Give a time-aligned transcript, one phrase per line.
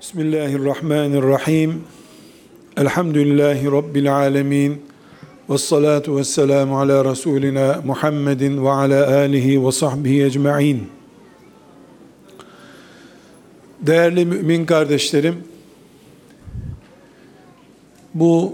[0.00, 1.84] Bismillahirrahmanirrahim.
[2.76, 4.82] Elhamdülillahi Rabbil alemin.
[5.50, 10.88] Ve salatu ve selamu ala Resulina Muhammedin ve ala alihi ve sahbihi ecma'in.
[13.80, 15.34] Değerli mümin kardeşlerim,
[18.14, 18.52] bu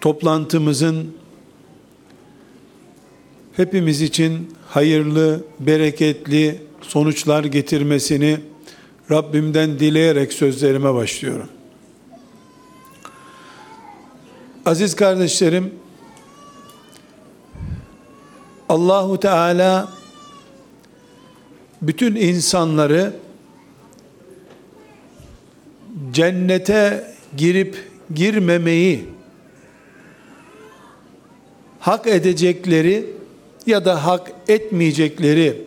[0.00, 1.14] toplantımızın
[3.56, 8.38] hepimiz için hayırlı, bereketli sonuçlar getirmesini
[9.10, 11.48] Rabbimden dileyerek sözlerime başlıyorum.
[14.66, 15.74] Aziz kardeşlerim,
[18.68, 19.88] Allahu Teala
[21.82, 23.12] bütün insanları
[26.12, 27.76] cennete girip
[28.14, 29.04] girmemeyi
[31.80, 33.06] hak edecekleri
[33.66, 35.64] ya da hak etmeyecekleri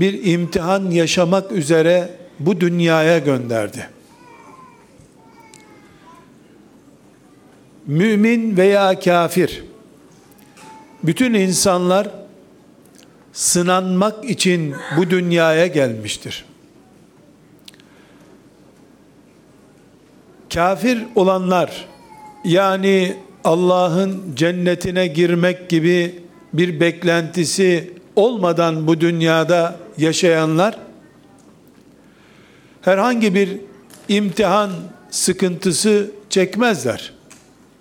[0.00, 3.88] bir imtihan yaşamak üzere bu dünyaya gönderdi.
[7.86, 9.64] Mümin veya kafir
[11.02, 12.10] bütün insanlar
[13.32, 16.44] sınanmak için bu dünyaya gelmiştir.
[20.54, 21.86] Kafir olanlar
[22.44, 26.22] yani Allah'ın cennetine girmek gibi
[26.52, 30.78] bir beklentisi olmadan bu dünyada yaşayanlar
[32.82, 33.60] herhangi bir
[34.08, 34.70] imtihan
[35.10, 37.12] sıkıntısı çekmezler.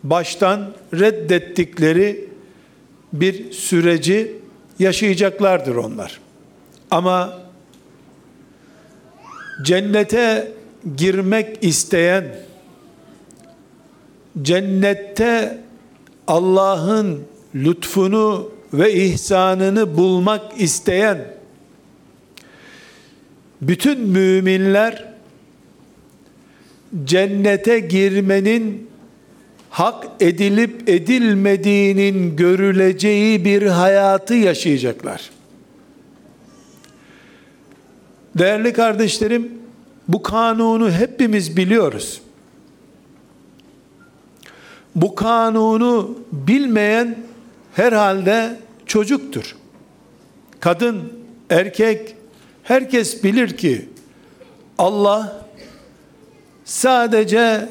[0.03, 2.29] Baştan reddettikleri
[3.13, 4.35] bir süreci
[4.79, 6.19] yaşayacaklardır onlar.
[6.91, 7.39] Ama
[9.63, 10.51] cennete
[10.97, 12.35] girmek isteyen
[14.41, 15.61] cennette
[16.27, 17.21] Allah'ın
[17.55, 21.27] lütfunu ve ihsanını bulmak isteyen
[23.61, 25.13] bütün müminler
[27.03, 28.89] cennete girmenin
[29.69, 35.29] hak edilip edilmediğinin görüleceği bir hayatı yaşayacaklar.
[38.37, 39.51] Değerli kardeşlerim,
[40.07, 42.21] bu kanunu hepimiz biliyoruz.
[44.95, 47.17] Bu kanunu bilmeyen
[47.75, 49.55] herhalde çocuktur.
[50.59, 51.13] Kadın,
[51.49, 52.15] erkek,
[52.63, 53.89] herkes bilir ki
[54.77, 55.45] Allah
[56.65, 57.69] sadece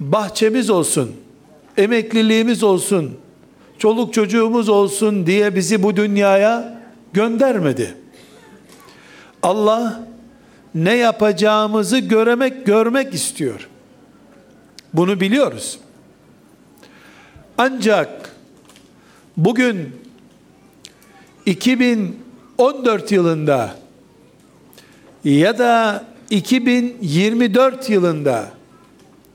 [0.00, 1.16] bahçemiz olsun,
[1.76, 3.18] emekliliğimiz olsun,
[3.78, 6.82] çoluk çocuğumuz olsun diye bizi bu dünyaya
[7.12, 7.94] göndermedi.
[9.42, 10.06] Allah
[10.74, 13.68] ne yapacağımızı göremek, görmek istiyor.
[14.94, 15.78] Bunu biliyoruz.
[17.58, 18.35] Ancak
[19.36, 19.92] bugün
[21.46, 23.76] 2014 yılında
[25.24, 28.50] ya da 2024 yılında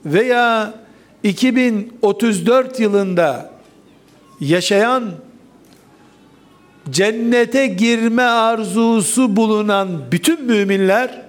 [0.06, 0.74] veya
[1.22, 3.50] 2034 yılında
[4.40, 5.10] yaşayan
[6.90, 11.22] cennete girme arzusu bulunan bütün müminler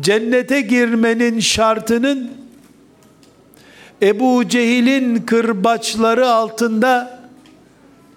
[0.00, 2.45] cennete girmenin şartının
[4.02, 7.20] Ebu Cehil'in kırbaçları altında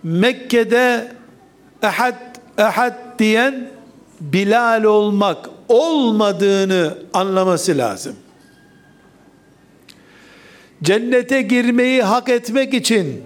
[0.03, 1.11] Mekke'de
[1.83, 2.15] ehad
[2.57, 3.69] ehad diyen
[4.21, 8.15] Bilal olmak olmadığını anlaması lazım.
[10.83, 13.23] Cennete girmeyi hak etmek için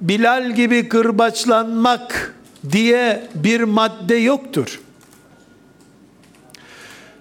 [0.00, 2.34] Bilal gibi kırbaçlanmak
[2.72, 4.80] diye bir madde yoktur.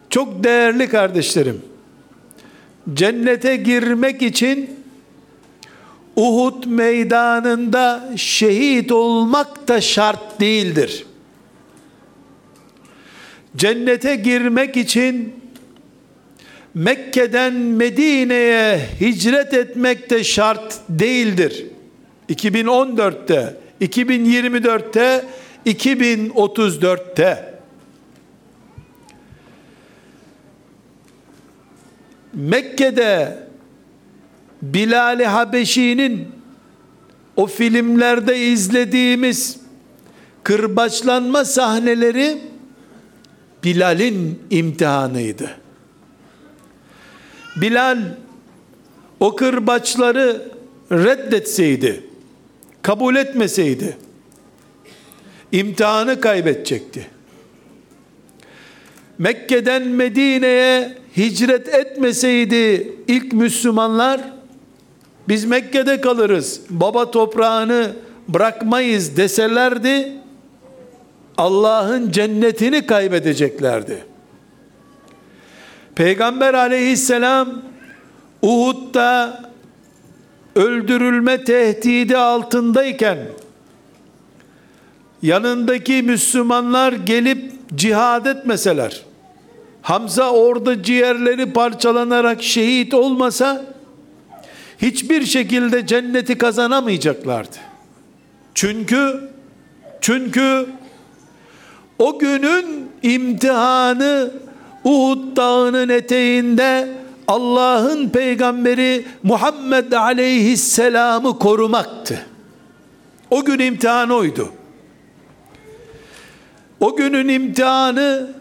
[0.09, 1.61] Çok değerli kardeşlerim,
[2.93, 4.69] cennete girmek için
[6.15, 11.05] Uhud meydanında şehit olmak da şart değildir.
[13.57, 15.33] Cennete girmek için
[16.73, 21.65] Mekke'den Medine'ye hicret etmek de şart değildir.
[22.29, 25.25] 2014'te, 2024'te,
[25.65, 27.56] 2034'te
[32.37, 33.37] Mekke'de
[34.61, 36.27] Bilal-i Habeşi'nin
[37.35, 39.57] o filmlerde izlediğimiz
[40.43, 42.37] kırbaçlanma sahneleri
[43.63, 45.51] Bilal'in imtihanıydı.
[47.55, 47.99] Bilal
[49.19, 50.51] o kırbaçları
[50.91, 52.03] reddetseydi,
[52.81, 53.97] kabul etmeseydi,
[55.51, 57.16] imtihanı kaybedecekti.
[59.19, 64.21] Mekke'den Medine'ye hicret etmeseydi ilk Müslümanlar
[65.27, 67.91] biz Mekke'de kalırız, baba toprağını
[68.27, 70.13] bırakmayız deselerdi
[71.37, 74.03] Allah'ın cennetini kaybedeceklerdi.
[75.95, 77.61] Peygamber aleyhisselam
[78.41, 79.41] Uhud'da
[80.55, 83.17] öldürülme tehdidi altındayken
[85.21, 89.01] yanındaki Müslümanlar gelip cihad etmeseler
[89.81, 93.65] Hamza orada ciğerleri parçalanarak şehit olmasa
[94.81, 97.57] hiçbir şekilde cenneti kazanamayacaklardı.
[98.55, 99.29] Çünkü
[100.01, 100.65] çünkü
[101.99, 104.31] o günün imtihanı
[104.83, 106.87] Uhud dağının eteğinde
[107.27, 112.25] Allah'ın peygamberi Muhammed aleyhisselamı korumaktı.
[113.31, 114.49] O gün imtihan oydu.
[116.79, 118.31] O günün imtihanı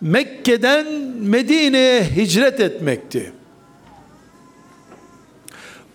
[0.00, 0.86] Mekke'den
[1.20, 3.32] Medine'ye hicret etmekti.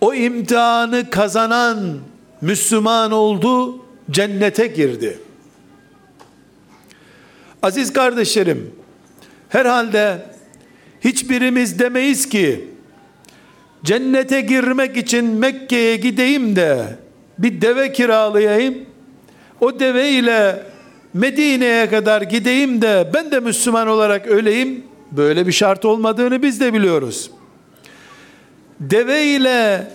[0.00, 1.98] O imtihanı kazanan
[2.40, 5.18] Müslüman oldu, cennete girdi.
[7.62, 8.74] Aziz kardeşlerim,
[9.48, 10.26] herhalde
[11.00, 12.68] hiçbirimiz demeyiz ki
[13.84, 16.84] cennete girmek için Mekke'ye gideyim de
[17.38, 18.78] bir deve kiralayayım.
[19.60, 20.73] O deve ile
[21.14, 24.84] Medine'ye kadar gideyim de ben de Müslüman olarak öleyim.
[25.12, 27.30] Böyle bir şart olmadığını biz de biliyoruz.
[28.80, 29.88] Deve ile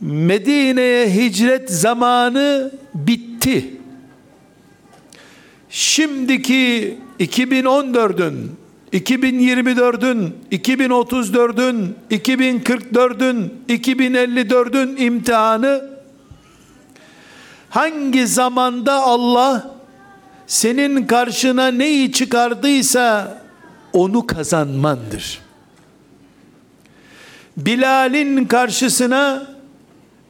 [0.00, 3.70] Medine'ye hicret zamanı bitti.
[5.70, 8.50] Şimdiki 2014'ün,
[8.92, 15.90] 2024'ün, 2034'ün, 2044'ün, 2054'ün imtihanı
[17.70, 19.77] hangi zamanda Allah
[20.48, 23.38] senin karşına neyi çıkardıysa
[23.92, 25.40] onu kazanmandır.
[27.56, 29.46] Bilal'in karşısına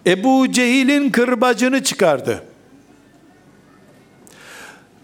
[0.06, 2.44] Ebu Cehil'in kırbacını çıkardı.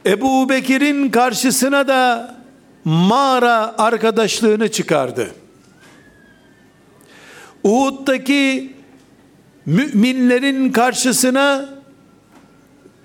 [0.06, 2.34] Ebu Bekir'in karşısına da
[2.84, 5.30] mağara arkadaşlığını çıkardı.
[7.64, 8.72] Uhud'daki
[9.66, 11.68] müminlerin karşısına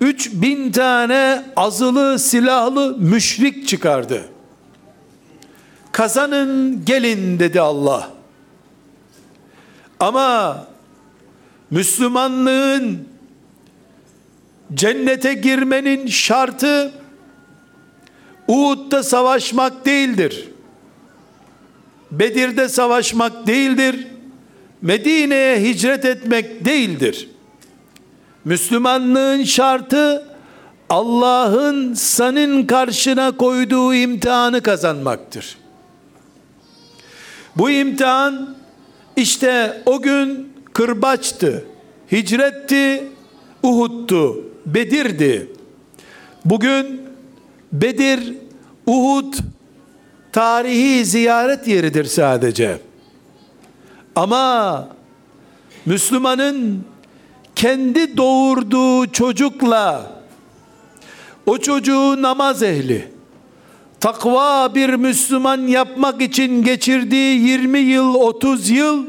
[0.01, 4.29] 3000 tane azılı silahlı müşrik çıkardı.
[5.91, 8.11] Kazanın gelin dedi Allah.
[9.99, 10.67] Ama
[11.71, 13.07] Müslümanlığın
[14.73, 16.91] cennete girmenin şartı
[18.47, 20.49] Uhud'da savaşmak değildir.
[22.11, 24.07] Bedir'de savaşmak değildir.
[24.81, 27.29] Medine'ye hicret etmek değildir.
[28.49, 30.27] Müslümanlığın şartı
[30.89, 35.57] Allah'ın senin karşına koyduğu imtihanı kazanmaktır.
[37.55, 38.55] Bu imtihan
[39.15, 41.65] işte o gün kırbaçtı,
[42.11, 43.07] hicretti,
[43.63, 45.51] Uhud'tu, Bedir'di.
[46.45, 47.01] Bugün
[47.73, 48.33] Bedir,
[48.85, 49.33] Uhud
[50.31, 52.81] tarihi ziyaret yeridir sadece.
[54.15, 54.87] Ama
[55.85, 56.85] Müslümanın
[57.59, 60.11] kendi doğurduğu çocukla
[61.45, 63.11] o çocuğu namaz ehli
[63.99, 69.05] takva bir Müslüman yapmak için geçirdiği 20 yıl 30 yıl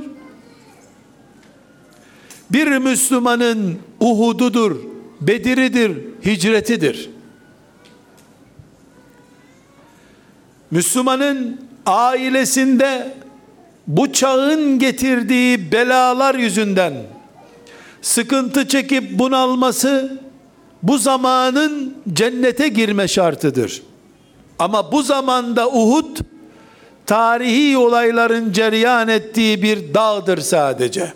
[2.50, 4.76] bir Müslümanın Uhud'udur,
[5.21, 7.11] Bedir'idir, hicretidir.
[10.71, 13.14] Müslümanın ailesinde
[13.87, 16.95] bu çağın getirdiği belalar yüzünden
[18.02, 20.21] sıkıntı çekip bunalması
[20.83, 23.83] bu zamanın cennete girme şartıdır.
[24.59, 26.16] Ama bu zamanda Uhud
[27.07, 31.12] tarihi olayların cereyan ettiği bir dağdır sadece.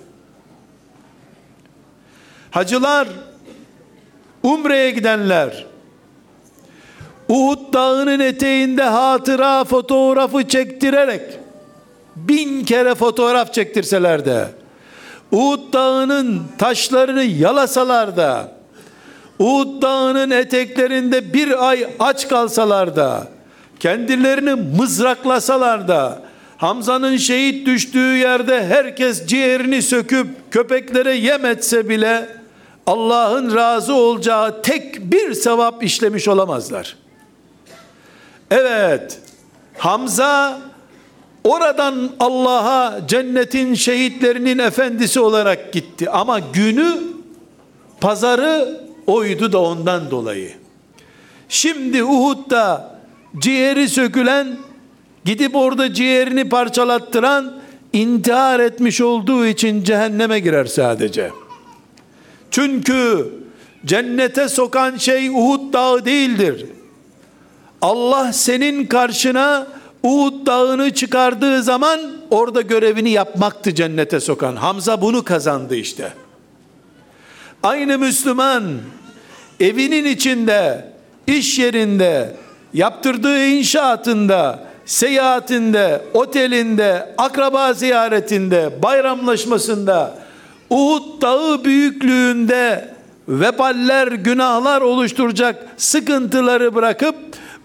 [2.50, 3.08] Hacılar,
[4.42, 5.66] Umre'ye gidenler,
[7.28, 11.22] Uhud dağının eteğinde hatıra fotoğrafı çektirerek
[12.16, 14.48] bin kere fotoğraf çektirseler de
[15.34, 18.52] Uhud dağının taşlarını yalasalar da
[19.38, 23.28] Uhud dağının eteklerinde bir ay aç kalsalar da
[23.80, 26.22] kendilerini mızraklasalar da
[26.56, 32.28] Hamza'nın şehit düştüğü yerde herkes ciğerini söküp köpeklere yem etse bile
[32.86, 36.96] Allah'ın razı olacağı tek bir sevap işlemiş olamazlar.
[38.50, 39.18] Evet,
[39.78, 40.60] Hamza
[41.44, 46.10] oradan Allah'a cennetin şehitlerinin efendisi olarak gitti.
[46.10, 46.98] Ama günü,
[48.00, 50.52] pazarı oydu da ondan dolayı.
[51.48, 52.94] Şimdi Uhud'da
[53.38, 54.56] ciğeri sökülen,
[55.24, 57.52] gidip orada ciğerini parçalattıran,
[57.92, 61.30] intihar etmiş olduğu için cehenneme girer sadece.
[62.50, 63.28] Çünkü
[63.86, 66.66] cennete sokan şey Uhud dağı değildir.
[67.80, 69.66] Allah senin karşına
[70.04, 74.56] Uhud dağını çıkardığı zaman orada görevini yapmaktı cennete sokan.
[74.56, 76.12] Hamza bunu kazandı işte.
[77.62, 78.64] Aynı Müslüman
[79.60, 80.88] evinin içinde,
[81.26, 82.36] iş yerinde,
[82.74, 90.18] yaptırdığı inşaatında, seyahatinde, otelinde, akraba ziyaretinde, bayramlaşmasında,
[90.70, 92.94] Uhud dağı büyüklüğünde
[93.28, 97.16] veballer, günahlar oluşturacak sıkıntıları bırakıp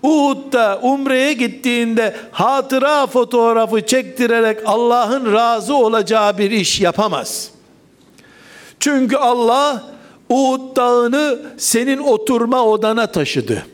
[0.04, 7.52] Uhud'da umreye gittiğinde hatıra fotoğrafı çektirerek Allah'ın razı olacağı bir iş yapamaz.
[8.80, 9.84] Çünkü Allah
[10.30, 13.66] Uhud dağını senin oturma odana taşıdı.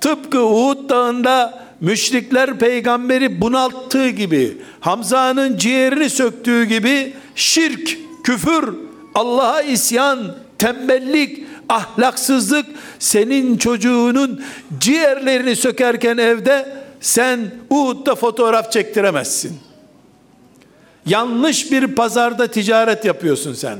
[0.00, 8.74] Tıpkı Uhud dağında müşrikler peygamberi bunalttığı gibi, Hamza'nın ciğerini söktüğü gibi şirk, küfür,
[9.14, 12.66] Allah'a isyan, tembellik, ahlaksızlık
[12.98, 14.42] senin çocuğunun
[14.80, 19.58] ciğerlerini sökerken evde sen Uhud'da fotoğraf çektiremezsin.
[21.06, 23.78] Yanlış bir pazarda ticaret yapıyorsun sen.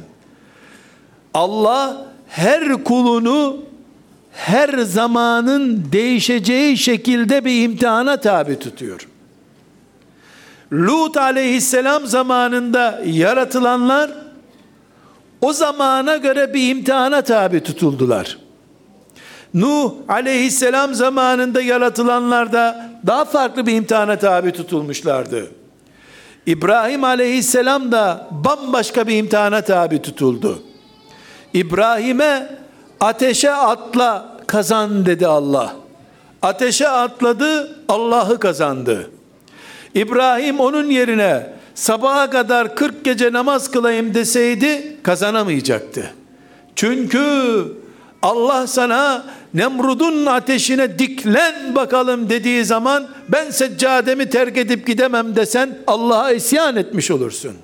[1.35, 3.57] Allah her kulunu
[4.33, 9.09] her zamanın değişeceği şekilde bir imtihana tabi tutuyor.
[10.73, 14.11] Lut aleyhisselam zamanında yaratılanlar
[15.41, 18.39] o zamana göre bir imtihana tabi tutuldular.
[19.55, 25.51] Nuh aleyhisselam zamanında yaratılanlar da daha farklı bir imtihana tabi tutulmuşlardı.
[26.47, 30.63] İbrahim aleyhisselam da bambaşka bir imtihana tabi tutuldu.
[31.55, 32.59] İbrahim'e
[33.01, 35.73] ateşe atla kazan dedi Allah.
[36.43, 39.11] Ateşe atladı, Allah'ı kazandı.
[39.95, 46.15] İbrahim onun yerine sabaha kadar 40 gece namaz kılayım deseydi kazanamayacaktı.
[46.77, 47.23] Çünkü
[48.23, 56.33] Allah sana Nemrud'un ateşine diklen bakalım dediği zaman ben seccademi terk edip gidemem desen Allah'a
[56.33, 57.57] isyan etmiş olursun.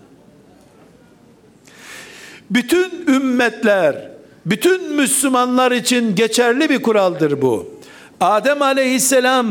[2.51, 4.09] Bütün ümmetler,
[4.47, 7.81] bütün Müslümanlar için geçerli bir kuraldır bu.
[8.21, 9.47] Adem aleyhisselam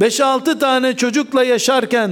[0.00, 2.10] 5-6 tane çocukla yaşarken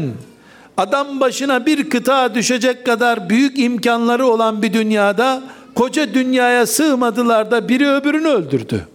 [0.76, 5.43] adam başına bir kıta düşecek kadar büyük imkanları olan bir dünyada
[5.75, 8.88] koca dünyaya sığmadılar da biri öbürünü öldürdü.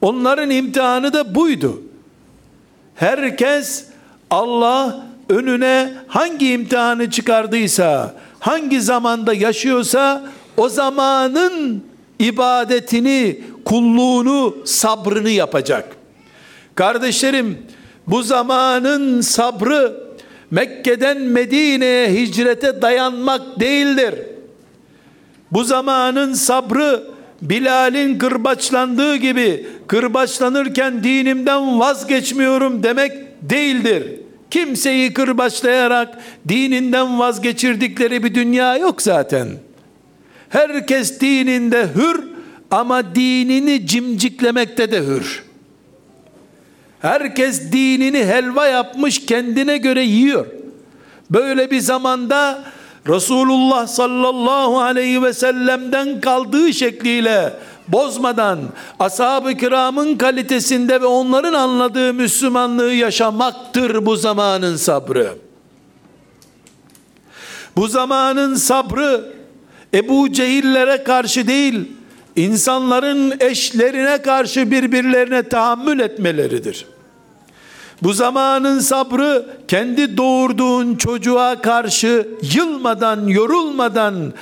[0.00, 1.82] Onların imtihanı da buydu.
[2.94, 3.86] Herkes
[4.30, 10.24] Allah önüne hangi imtihanı çıkardıysa, hangi zamanda yaşıyorsa
[10.56, 11.84] o zamanın
[12.18, 15.96] ibadetini, kulluğunu, sabrını yapacak.
[16.74, 17.58] Kardeşlerim,
[18.06, 20.03] bu zamanın sabrı
[20.50, 24.14] Mekke'den Medine'ye hicrete dayanmak değildir.
[25.52, 27.02] Bu zamanın sabrı
[27.42, 34.20] Bilal'in kırbaçlandığı gibi kırbaçlanırken dinimden vazgeçmiyorum demek değildir.
[34.50, 39.48] Kimseyi kırbaçlayarak dininden vazgeçirdikleri bir dünya yok zaten.
[40.48, 42.24] Herkes dininde hür
[42.70, 45.42] ama dinini cimciklemekte de hür.
[47.04, 50.46] Herkes dinini helva yapmış kendine göre yiyor.
[51.30, 52.64] Böyle bir zamanda
[53.08, 57.52] Resulullah sallallahu aleyhi ve sellem'den kaldığı şekliyle
[57.88, 58.58] bozmadan
[58.98, 65.30] ashab-ı kiramın kalitesinde ve onların anladığı Müslümanlığı yaşamaktır bu zamanın sabrı.
[67.76, 69.32] Bu zamanın sabrı
[69.94, 71.88] Ebu Cehillere karşı değil,
[72.36, 76.93] insanların eşlerine karşı birbirlerine tahammül etmeleridir.
[78.02, 84.32] Bu zamanın sabrı kendi doğurduğun çocuğa karşı yılmadan, yorulmadan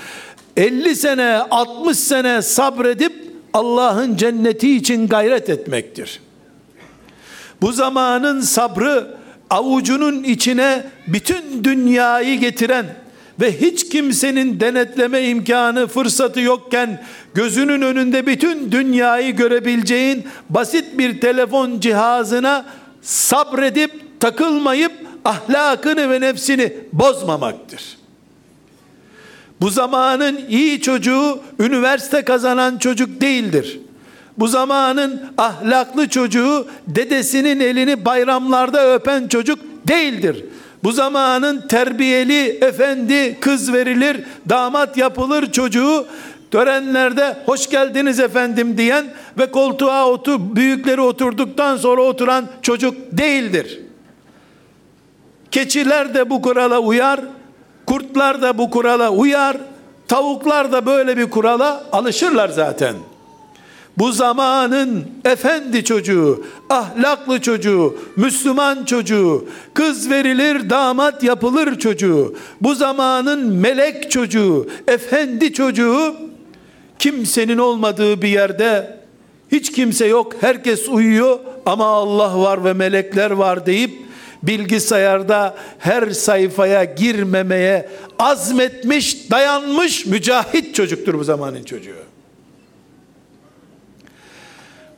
[0.57, 3.13] 50 sene, 60 sene sabredip
[3.53, 6.21] Allah'ın cenneti için gayret etmektir.
[7.61, 9.17] Bu zamanın sabrı
[9.51, 12.87] avucunun içine bütün dünyayı getiren
[13.41, 17.03] ve hiç kimsenin denetleme imkanı fırsatı yokken
[17.35, 22.65] gözünün önünde bütün dünyayı görebileceğin basit bir telefon cihazına
[23.03, 24.93] sabredip takılmayıp
[25.25, 27.99] ahlakını ve nefsini bozmamaktır.
[29.61, 33.81] Bu zamanın iyi çocuğu üniversite kazanan çocuk değildir.
[34.39, 40.45] Bu zamanın ahlaklı çocuğu dedesinin elini bayramlarda öpen çocuk değildir.
[40.85, 46.07] Bu zamanın terbiyeli efendi kız verilir, damat yapılır çocuğu
[46.53, 49.07] törenlerde hoş geldiniz efendim diyen
[49.39, 53.81] ve koltuğa otur, büyükleri oturduktan sonra oturan çocuk değildir.
[55.51, 57.21] Keçiler de bu kurala uyar,
[57.87, 59.57] kurtlar da bu kurala uyar,
[60.09, 62.95] tavuklar da böyle bir kurala alışırlar zaten.
[63.99, 73.53] bu zamanın efendi çocuğu, ahlaklı çocuğu, Müslüman çocuğu, kız verilir damat yapılır çocuğu, bu zamanın
[73.53, 76.32] melek çocuğu, efendi çocuğu,
[77.03, 78.97] kimsenin olmadığı bir yerde,
[79.53, 84.03] hiç kimse yok, herkes uyuyor ama Allah var ve melekler var deyip,
[84.43, 92.03] bilgisayarda her sayfaya girmemeye azmetmiş, dayanmış mücahit çocuktur bu zamanın çocuğu.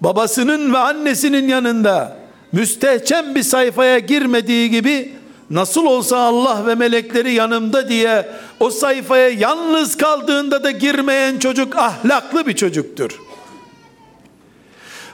[0.01, 2.17] Babasının ve annesinin yanında
[2.53, 5.13] müstehcen bir sayfaya girmediği gibi
[5.51, 8.29] nasıl olsa Allah ve melekleri yanımda diye
[8.61, 13.21] o sayfaya yalnız kaldığında da girmeyen çocuk ahlaklı bir çocuktur.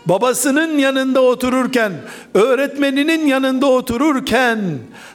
[0.06, 1.92] Babasının yanında otururken,
[2.34, 4.60] öğretmeninin yanında otururken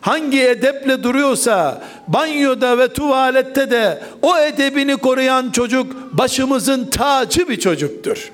[0.02, 8.32] hangi edeple duruyorsa banyoda ve tuvalette de o edebini koruyan çocuk başımızın tacı bir çocuktur.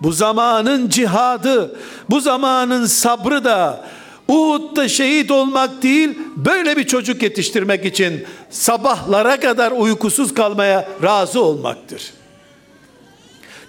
[0.00, 1.76] Bu zamanın cihadı,
[2.10, 3.84] bu zamanın sabrı da
[4.28, 12.12] Uhud'da şehit olmak değil, böyle bir çocuk yetiştirmek için sabahlara kadar uykusuz kalmaya razı olmaktır.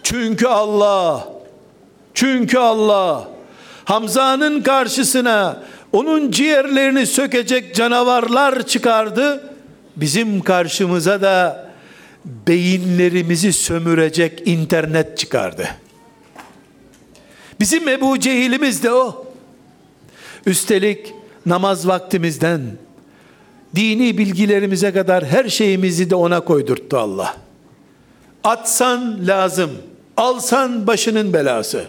[0.04, 1.28] Çünkü Allah,
[2.14, 3.28] çünkü Allah
[3.86, 9.54] Hamza'nın karşısına onun ciğerlerini sökecek canavarlar çıkardı.
[9.96, 11.68] Bizim karşımıza da
[12.26, 15.68] beyinlerimizi sömürecek internet çıkardı.
[17.60, 19.27] Bizim Ebu Cehil'imiz de o.
[20.48, 21.14] Üstelik
[21.46, 22.62] namaz vaktimizden
[23.76, 27.36] dini bilgilerimize kadar her şeyimizi de ona koydurttu Allah.
[28.44, 29.72] Atsan lazım,
[30.18, 31.86] alsan başının belası.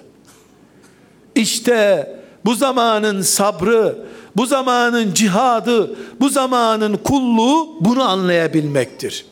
[1.35, 2.09] İşte
[2.45, 3.99] bu zamanın sabrı,
[4.37, 9.27] bu zamanın cihadı, bu zamanın kulluğu bunu anlayabilmektir.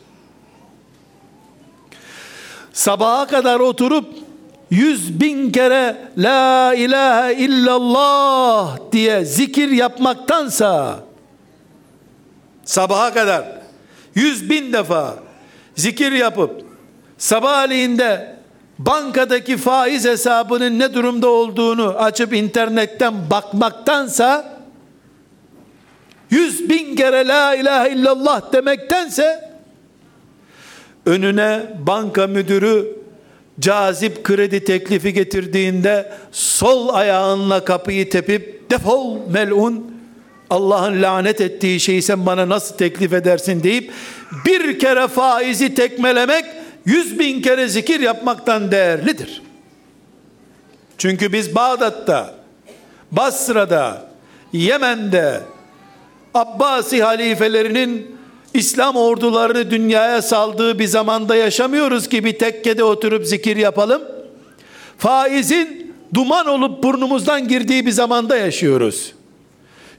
[2.73, 4.26] Sabaha kadar oturup
[4.71, 10.99] yüz bin kere la ilahe illallah diye zikir yapmaktansa
[12.65, 13.43] sabaha kadar
[14.15, 15.15] yüz bin defa
[15.75, 16.61] zikir yapıp
[17.17, 18.37] sabahleyiğinde
[18.79, 24.57] bankadaki faiz hesabının ne durumda olduğunu açıp internetten bakmaktansa
[26.29, 29.51] yüz bin kere la ilahe illallah demektense
[31.05, 32.96] önüne banka müdürü
[33.59, 39.97] cazip kredi teklifi getirdiğinde sol ayağınla kapıyı tepip defol melun
[40.49, 43.91] Allah'ın lanet ettiği şeyi sen bana nasıl teklif edersin deyip
[44.45, 46.45] bir kere faizi tekmelemek
[46.85, 49.41] yüz bin kere zikir yapmaktan değerlidir.
[50.97, 52.35] Çünkü biz Bağdat'ta,
[53.11, 54.07] Basra'da,
[54.53, 55.41] Yemen'de,
[56.33, 58.16] Abbasi halifelerinin
[58.57, 64.01] İslam ordularını dünyaya saldığı bir zamanda yaşamıyoruz ki bir tekkede oturup zikir yapalım.
[64.97, 69.13] Faizin duman olup burnumuzdan girdiği bir zamanda yaşıyoruz.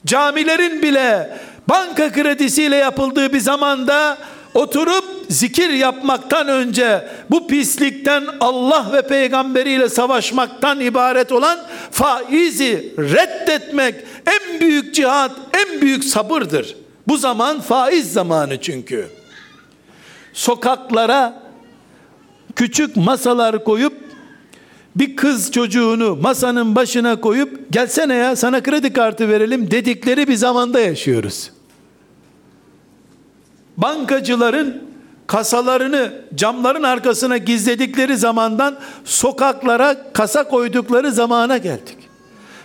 [0.06, 4.18] Camilerin bile banka kredisiyle yapıldığı bir zamanda
[4.54, 11.58] oturup zikir yapmaktan önce bu pislikten Allah ve peygamberiyle savaşmaktan ibaret olan
[11.90, 13.94] faizi reddetmek
[14.26, 16.87] en büyük cihat, en büyük sabırdır.
[17.08, 19.08] Bu zaman faiz zamanı çünkü.
[20.32, 21.42] Sokaklara
[22.56, 23.92] küçük masalar koyup
[24.96, 30.80] bir kız çocuğunu masanın başına koyup gelsene ya sana kredi kartı verelim dedikleri bir zamanda
[30.80, 31.50] yaşıyoruz.
[33.76, 34.82] Bankacıların
[35.26, 41.96] kasalarını camların arkasına gizledikleri zamandan sokaklara kasa koydukları zamana geldik.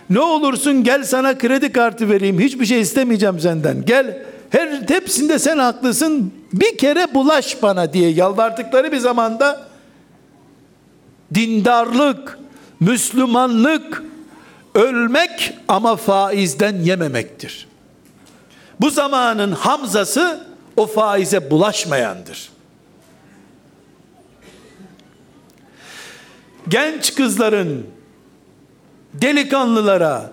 [0.09, 2.39] Ne olursun gel sana kredi kartı vereyim.
[2.39, 3.85] Hiçbir şey istemeyeceğim senden.
[3.85, 4.23] Gel
[4.53, 6.33] her hepsinde sen haklısın.
[6.53, 9.67] Bir kere bulaş bana diye yalvardıkları bir zamanda
[11.33, 12.39] dindarlık,
[12.79, 14.03] Müslümanlık
[14.75, 17.67] ölmek ama faizden yememektir.
[18.81, 22.49] Bu zamanın Hamzası o faize bulaşmayandır.
[26.67, 27.85] Genç kızların
[29.13, 30.31] delikanlılara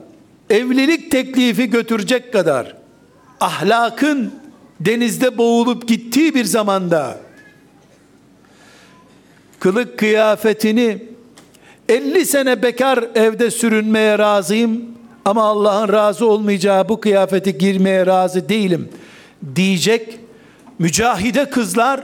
[0.51, 2.80] evlilik teklifi götürecek kadar
[3.41, 4.33] ahlakın
[4.81, 7.17] denizde boğulup gittiği bir zamanda
[9.61, 10.99] kılık kıyafetini
[11.89, 14.85] 50 sene bekar evde sürünmeye razıyım
[15.25, 18.89] ama Allah'ın razı olmayacağı bu kıyafeti girmeye razı değilim
[19.55, 20.19] diyecek
[20.79, 22.01] mücahide kızlar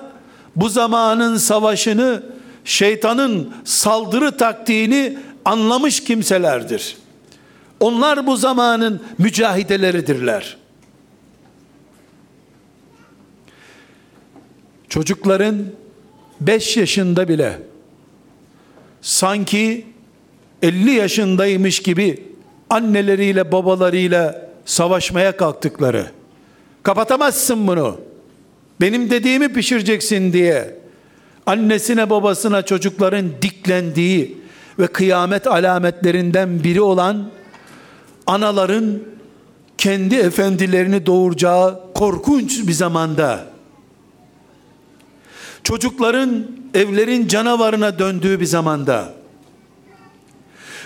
[0.56, 2.22] bu zamanın savaşını
[2.64, 6.96] şeytanın saldırı taktiğini anlamış kimselerdir.
[7.80, 10.56] Onlar bu zamanın mücahideleridirler.
[14.88, 15.56] Çocukların
[16.40, 17.58] 5 yaşında bile
[19.00, 19.86] sanki
[20.62, 22.24] 50 yaşındaymış gibi
[22.70, 26.10] anneleriyle babalarıyla savaşmaya kalktıkları,
[26.82, 28.00] kapatamazsın bunu,
[28.80, 30.74] benim dediğimi pişireceksin diye,
[31.46, 34.38] annesine babasına çocukların diklendiği
[34.78, 37.30] ve kıyamet alametlerinden biri olan
[38.26, 38.98] anaların
[39.78, 43.55] kendi efendilerini doğuracağı korkunç bir zamanda
[45.66, 49.12] çocukların evlerin canavarına döndüğü bir zamanda.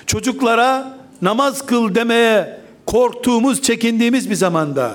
[0.07, 4.95] Çocuklara namaz kıl demeye korktuğumuz, çekindiğimiz bir zamanda.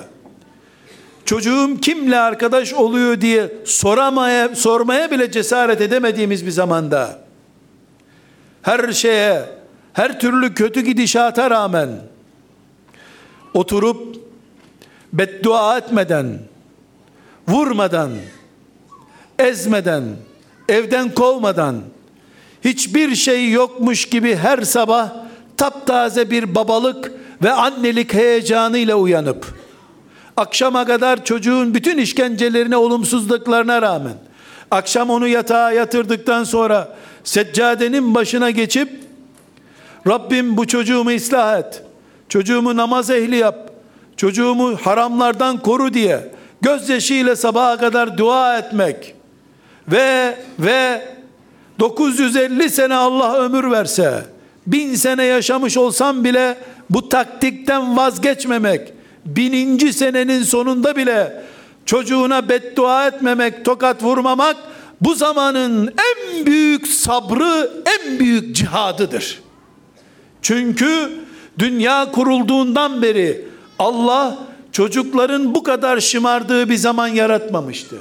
[1.25, 7.19] Çocuğum kimle arkadaş oluyor diye soramaya, sormaya bile cesaret edemediğimiz bir zamanda.
[8.61, 9.41] Her şeye,
[9.93, 11.89] her türlü kötü gidişata rağmen
[13.53, 14.17] oturup
[15.13, 16.39] beddua etmeden,
[17.47, 18.11] vurmadan,
[19.39, 20.03] ezmeden,
[20.69, 21.81] evden kovmadan,
[22.63, 25.09] hiçbir şey yokmuş gibi her sabah
[25.57, 27.11] taptaze bir babalık
[27.43, 29.45] ve annelik heyecanıyla uyanıp,
[30.37, 34.13] akşama kadar çocuğun bütün işkencelerine, olumsuzluklarına rağmen,
[34.71, 38.89] akşam onu yatağa yatırdıktan sonra seccadenin başına geçip,
[40.07, 41.83] Rabbim bu çocuğumu ıslah et,
[42.29, 43.71] çocuğumu namaz ehli yap,
[44.17, 49.14] çocuğumu haramlardan koru diye, gözyaşıyla sabaha kadar dua etmek,
[49.87, 51.01] ve ve
[51.79, 54.25] 950 sene Allah ömür verse,
[54.67, 56.57] bin sene yaşamış olsam bile
[56.89, 58.93] bu taktikten vazgeçmemek,
[59.25, 61.43] bininci senenin sonunda bile
[61.85, 64.57] çocuğuna beddua etmemek, tokat vurmamak,
[65.01, 69.41] bu zamanın en büyük sabrı, en büyük cihadıdır.
[70.41, 71.11] Çünkü
[71.59, 73.45] dünya kurulduğundan beri
[73.79, 74.37] Allah
[74.71, 77.95] çocukların bu kadar şımardığı bir zaman yaratmamıştı.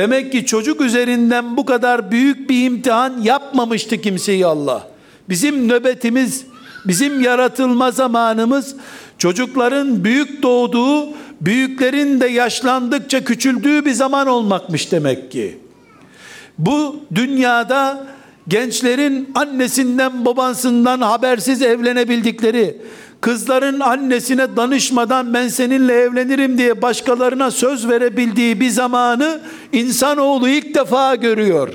[0.00, 4.88] Demek ki çocuk üzerinden bu kadar büyük bir imtihan yapmamıştı kimseyi Allah.
[5.28, 6.44] Bizim nöbetimiz,
[6.84, 8.76] bizim yaratılma zamanımız
[9.18, 11.08] çocukların büyük doğduğu,
[11.40, 15.58] büyüklerin de yaşlandıkça küçüldüğü bir zaman olmakmış demek ki.
[16.58, 18.06] Bu dünyada
[18.48, 22.76] gençlerin annesinden babasından habersiz evlenebildikleri,
[23.20, 29.40] kızların annesine danışmadan ben seninle evlenirim diye başkalarına söz verebildiği bir zamanı
[29.72, 31.68] insanoğlu ilk defa görüyor.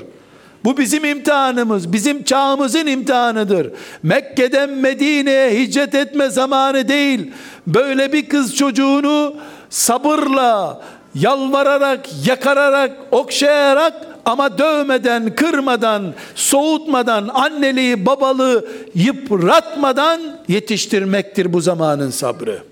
[0.64, 3.72] Bu bizim imtihanımız, bizim çağımızın imtihanıdır.
[4.02, 7.32] Mekke'den Medine'ye hicret etme zamanı değil.
[7.66, 9.34] Böyle bir kız çocuğunu
[9.70, 10.82] sabırla,
[11.14, 22.62] yalvararak, yakararak, okşayarak ama dövmeden, kırmadan, soğutmadan, anneliği, babalığı yıpratmadan yetiştirmektir bu zamanın sabrı.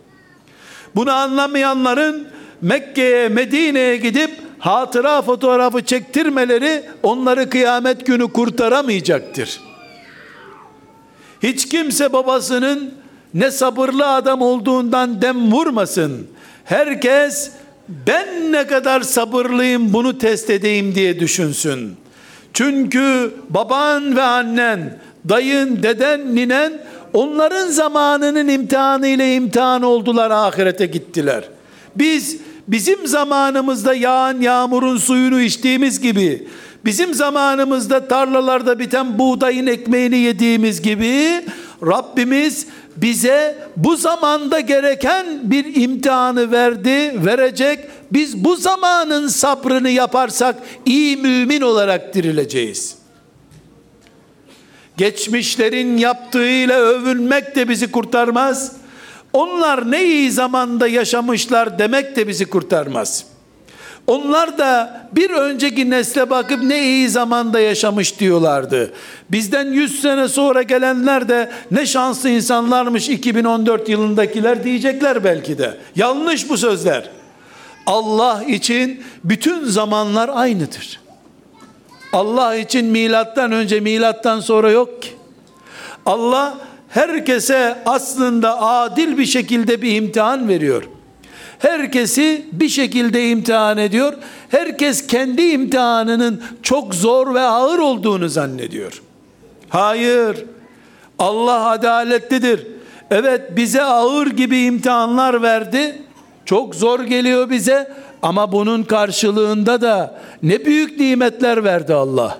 [0.94, 2.28] Bunu anlamayanların
[2.60, 9.60] Mekke'ye, Medine'ye gidip hatıra fotoğrafı çektirmeleri onları kıyamet günü kurtaramayacaktır.
[11.42, 12.94] Hiç kimse babasının
[13.34, 16.26] ne sabırlı adam olduğundan dem vurmasın.
[16.64, 17.52] Herkes
[17.88, 21.96] ben ne kadar sabırlıyım bunu test edeyim diye düşünsün.
[22.52, 26.72] Çünkü baban ve annen, dayın, deden, ninen
[27.12, 31.44] onların zamanının imtihanı ile imtihan oldular ahirete gittiler.
[31.96, 32.36] Biz
[32.68, 36.48] bizim zamanımızda yağan yağmurun suyunu içtiğimiz gibi
[36.84, 41.44] bizim zamanımızda tarlalarda biten buğdayın ekmeğini yediğimiz gibi
[41.82, 42.66] Rabbimiz
[42.96, 47.88] bize bu zamanda gereken bir imtihanı verdi, verecek.
[48.12, 52.96] Biz bu zamanın sabrını yaparsak iyi mümin olarak dirileceğiz.
[54.96, 58.72] Geçmişlerin yaptığıyla övünmek de bizi kurtarmaz.
[59.32, 63.24] Onlar ne iyi zamanda yaşamışlar demek de bizi kurtarmaz.
[64.06, 68.92] Onlar da bir önceki nesle bakıp ne iyi zamanda yaşamış diyorlardı.
[69.30, 75.78] Bizden 100 sene sonra gelenler de ne şanslı insanlarmış 2014 yılındakiler diyecekler belki de.
[75.96, 77.10] Yanlış bu sözler.
[77.86, 81.00] Allah için bütün zamanlar aynıdır.
[82.12, 85.08] Allah için milattan önce milattan sonra yok ki.
[86.06, 90.82] Allah herkese aslında adil bir şekilde bir imtihan veriyor.
[91.64, 94.12] Herkesi bir şekilde imtihan ediyor.
[94.48, 99.02] Herkes kendi imtihanının çok zor ve ağır olduğunu zannediyor.
[99.68, 100.44] Hayır.
[101.18, 102.66] Allah adaletlidir.
[103.10, 106.02] Evet bize ağır gibi imtihanlar verdi.
[106.44, 112.38] Çok zor geliyor bize ama bunun karşılığında da ne büyük nimetler verdi Allah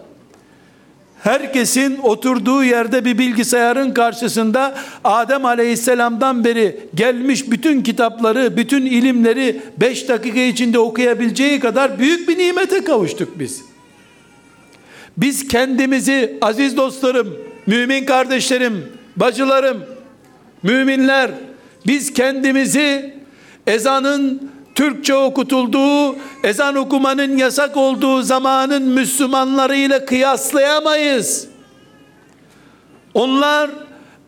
[1.25, 10.09] herkesin oturduğu yerde bir bilgisayarın karşısında Adem Aleyhisselam'dan beri gelmiş bütün kitapları, bütün ilimleri 5
[10.09, 13.63] dakika içinde okuyabileceği kadar büyük bir nimete kavuştuk biz.
[15.17, 19.85] Biz kendimizi aziz dostlarım mümin kardeşlerim, bacılarım,
[20.63, 21.31] müminler
[21.87, 23.15] biz kendimizi
[23.67, 31.47] ezanın Türkçe okutulduğu, ezan okumanın yasak olduğu zamanın Müslümanları ile kıyaslayamayız.
[33.15, 33.71] Onlar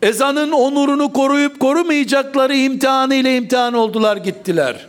[0.02, 4.86] ezanın onurunu koruyup korumayacakları imtihanı ile imtihan oldular gittiler.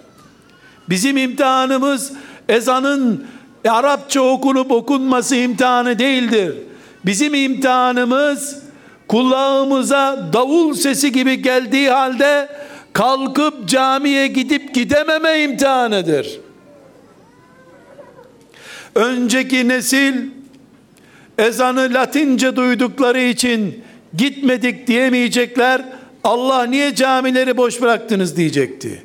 [0.90, 2.14] Bizim imtihanımız
[2.50, 3.28] ezanın
[3.70, 6.56] Arapça okunup okunması imtihanı değildir.
[7.06, 8.60] Bizim imtihanımız
[9.08, 12.50] kulağımıza davul sesi gibi geldiği halde
[12.98, 16.40] kalkıp camiye gidip gidememe imtihanıdır.
[18.96, 20.16] Önceki nesil
[21.38, 23.84] ezanı Latince duydukları için
[24.18, 25.86] gitmedik diyemeyecekler.
[26.24, 29.04] Allah niye camileri boş bıraktınız diyecekti.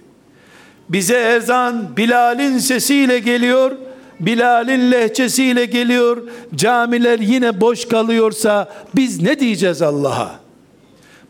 [0.88, 3.72] Bize ezan Bilal'in sesiyle geliyor.
[4.20, 6.22] Bilal'in lehçesiyle geliyor.
[6.54, 10.40] Camiler yine boş kalıyorsa biz ne diyeceğiz Allah'a?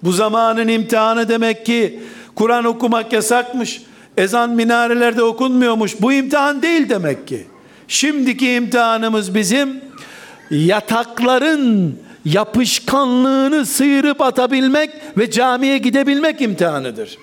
[0.03, 2.01] Bu zamanın imtihanı demek ki
[2.35, 3.83] Kur'an okumak yasakmış.
[4.17, 6.01] Ezan minarelerde okunmuyormuş.
[6.01, 7.47] Bu imtihan değil demek ki.
[7.89, 9.81] Şimdiki imtihanımız bizim
[10.51, 17.19] yatakların yapışkanlığını sıyırıp atabilmek ve camiye gidebilmek imtihanıdır.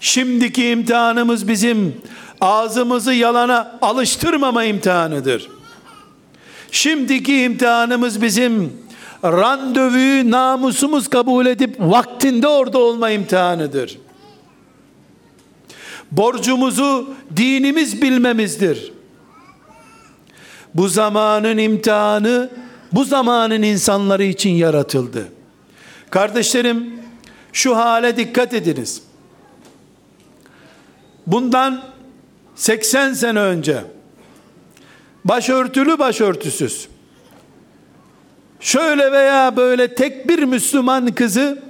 [0.00, 1.96] Şimdiki imtihanımız bizim
[2.40, 5.48] ağzımızı yalana alıştırmama imtihanıdır.
[6.72, 8.72] Şimdiki imtihanımız bizim
[9.24, 13.98] randevuyu namusumuz kabul edip vaktinde orada olma imtihanıdır.
[16.12, 18.92] Borcumuzu dinimiz bilmemizdir.
[20.74, 22.50] Bu zamanın imtihanı
[22.92, 25.28] bu zamanın insanları için yaratıldı.
[26.10, 27.00] Kardeşlerim
[27.52, 29.02] şu hale dikkat ediniz.
[31.26, 31.82] Bundan
[32.56, 33.84] 80 sene önce
[35.24, 36.88] başörtülü başörtüsüz
[38.60, 41.62] şöyle veya böyle tek bir Müslüman kızı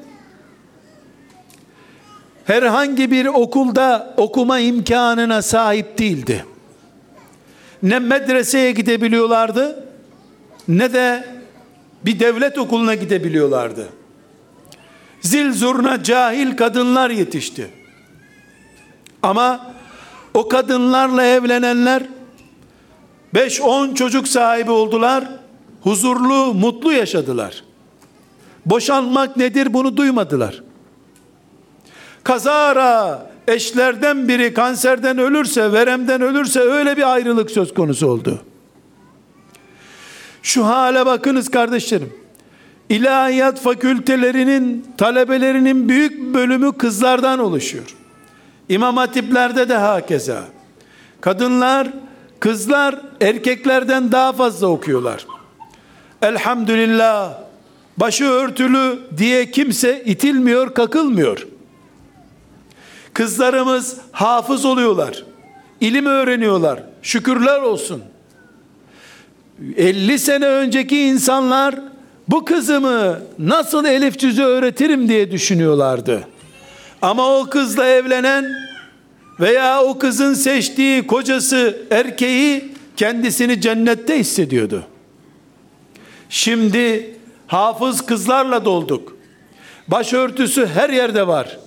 [2.44, 6.44] herhangi bir okulda okuma imkanına sahip değildi.
[7.82, 9.88] Ne medreseye gidebiliyorlardı
[10.68, 11.24] ne de
[12.04, 13.88] bir devlet okuluna gidebiliyorlardı.
[15.20, 17.70] Zil zurna cahil kadınlar yetişti.
[19.22, 19.74] Ama
[20.34, 22.02] o kadınlarla evlenenler
[23.34, 25.24] 5-10 çocuk sahibi oldular.
[25.82, 27.64] Huzurlu, mutlu yaşadılar.
[28.66, 30.62] Boşanmak nedir bunu duymadılar.
[32.24, 38.40] Kazara eşlerden biri kanserden ölürse, veremden ölürse öyle bir ayrılık söz konusu oldu.
[40.42, 42.12] Şu hale bakınız kardeşlerim.
[42.88, 47.96] İlahiyat fakültelerinin talebelerinin büyük bölümü kızlardan oluşuyor.
[48.68, 50.44] İmam hatiplerde de hakeza.
[51.20, 51.88] Kadınlar,
[52.40, 55.26] kızlar erkeklerden daha fazla okuyorlar.
[56.22, 57.34] Elhamdülillah
[57.96, 61.46] başı örtülü diye kimse itilmiyor, kakılmıyor.
[63.14, 65.24] Kızlarımız hafız oluyorlar.
[65.80, 66.82] İlim öğreniyorlar.
[67.02, 68.02] Şükürler olsun.
[69.76, 71.74] 50 sene önceki insanlar
[72.28, 76.28] bu kızımı nasıl elif cüzü öğretirim diye düşünüyorlardı.
[77.02, 78.46] Ama o kızla evlenen
[79.40, 84.86] veya o kızın seçtiği kocası erkeği kendisini cennette hissediyordu.
[86.28, 87.14] Şimdi
[87.46, 89.16] hafız kızlarla dolduk.
[89.88, 91.58] Başörtüsü her yerde var.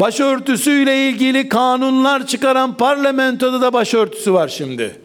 [0.00, 5.00] Başörtüsüyle ilgili kanunlar çıkaran parlamentoda da başörtüsü var şimdi.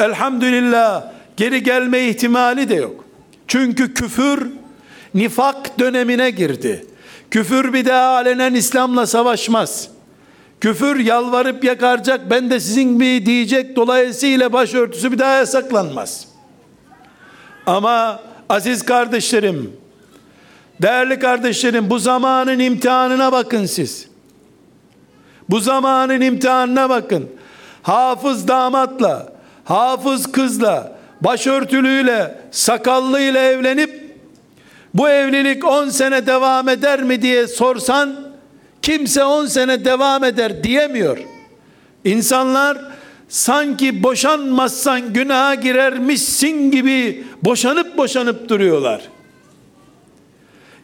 [0.00, 3.04] Elhamdülillah geri gelme ihtimali de yok.
[3.48, 4.50] Çünkü küfür
[5.14, 6.86] nifak dönemine girdi.
[7.30, 9.88] Küfür bir daha alenen İslam'la savaşmaz.
[10.60, 16.27] Küfür yalvarıp yakaracak ben de sizin gibi diyecek dolayısıyla başörtüsü bir daha yasaklanmaz.
[17.68, 19.76] Ama aziz kardeşlerim,
[20.82, 24.08] değerli kardeşlerim bu zamanın imtihanına bakın siz.
[25.48, 27.30] Bu zamanın imtihanına bakın.
[27.82, 29.32] Hafız damatla,
[29.64, 34.16] hafız kızla, başörtülüyle, sakallıyla evlenip
[34.94, 38.16] bu evlilik 10 sene devam eder mi diye sorsan
[38.82, 41.18] kimse 10 sene devam eder diyemiyor.
[42.04, 42.78] İnsanlar
[43.28, 49.00] sanki boşanmazsan günaha girermişsin gibi boşanıp boşanıp duruyorlar.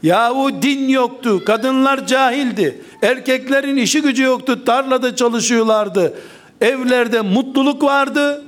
[0.03, 6.15] Yahu din yoktu, kadınlar cahildi, erkeklerin işi gücü yoktu, tarlada çalışıyorlardı,
[6.61, 8.45] evlerde mutluluk vardı,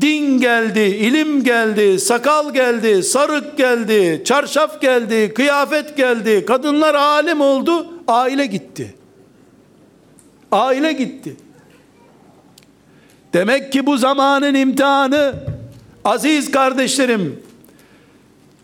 [0.00, 7.86] din geldi, ilim geldi, sakal geldi, sarık geldi, çarşaf geldi, kıyafet geldi, kadınlar alim oldu,
[8.08, 8.94] aile gitti.
[10.52, 11.36] Aile gitti.
[13.34, 15.34] Demek ki bu zamanın imtihanı
[16.04, 17.42] Aziz kardeşlerim,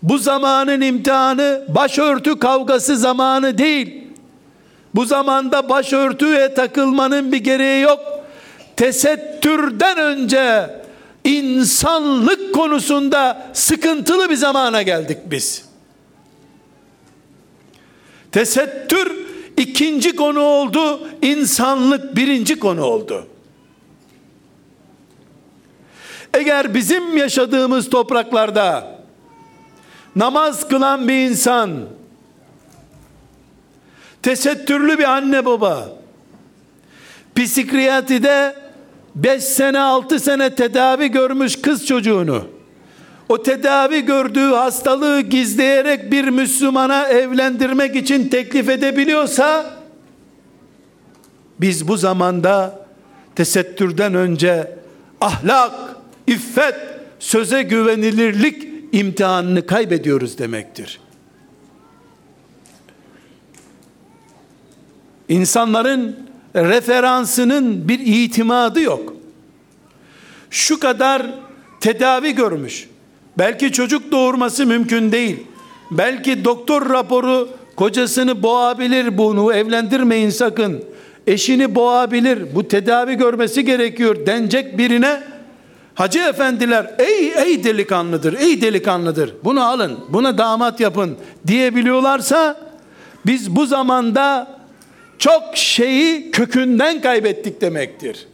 [0.03, 4.05] bu zamanın imtihanı başörtü kavgası zamanı değil.
[4.95, 8.01] Bu zamanda başörtüye takılmanın bir gereği yok.
[8.77, 10.71] Tesettürden önce
[11.25, 15.65] insanlık konusunda sıkıntılı bir zamana geldik biz.
[18.33, 19.13] Tesettür
[19.57, 23.30] ikinci konu oldu, insanlık birinci konu oldu.
[26.35, 28.99] Eğer bizim yaşadığımız topraklarda
[30.17, 31.71] namaz kılan bir insan,
[34.23, 35.89] tesettürlü bir anne baba,
[37.37, 38.57] psikiyatride
[39.15, 42.45] 5 sene 6 sene tedavi görmüş kız çocuğunu,
[43.29, 49.67] o tedavi gördüğü hastalığı gizleyerek bir Müslümana evlendirmek için teklif edebiliyorsa,
[51.61, 52.87] biz bu zamanda
[53.37, 54.77] tesettürden önce
[55.21, 55.90] ahlak,
[56.31, 56.75] iffet,
[57.19, 61.01] söze güvenilirlik imtihanını kaybediyoruz demektir.
[65.29, 66.17] İnsanların
[66.55, 69.15] referansının bir itimadı yok.
[70.51, 71.27] Şu kadar
[71.81, 72.89] tedavi görmüş.
[73.39, 75.47] Belki çocuk doğurması mümkün değil.
[75.91, 80.85] Belki doktor raporu kocasını boğabilir bunu evlendirmeyin sakın.
[81.27, 82.55] Eşini boğabilir.
[82.55, 85.23] Bu tedavi görmesi gerekiyor denecek birine
[86.01, 89.35] Hacı efendiler ey ey delikanlıdır, ey delikanlıdır.
[89.45, 92.61] Bunu alın, buna damat yapın diyebiliyorlarsa
[93.27, 94.59] biz bu zamanda
[95.19, 98.27] çok şeyi kökünden kaybettik demektir.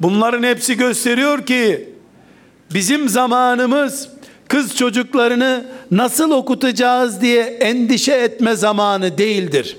[0.00, 1.94] Bunların hepsi gösteriyor ki
[2.74, 4.08] bizim zamanımız
[4.48, 9.76] kız çocuklarını nasıl okutacağız diye endişe etme zamanı değildir.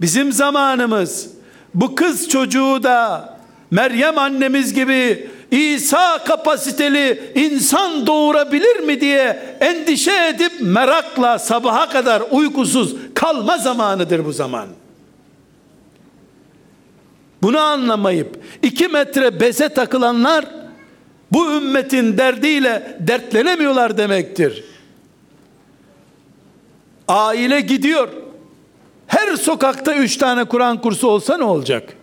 [0.00, 1.30] Bizim zamanımız
[1.74, 3.35] bu kız çocuğu da
[3.70, 12.96] Meryem annemiz gibi İsa kapasiteli insan doğurabilir mi diye endişe edip merakla sabaha kadar uykusuz
[13.14, 14.68] kalma zamanıdır bu zaman.
[17.42, 20.44] Bunu anlamayıp iki metre beze takılanlar
[21.32, 24.64] bu ümmetin derdiyle dertlenemiyorlar demektir.
[27.08, 28.08] Aile gidiyor.
[29.06, 31.96] Her sokakta üç tane Kur'an kursu olsa ne olacak?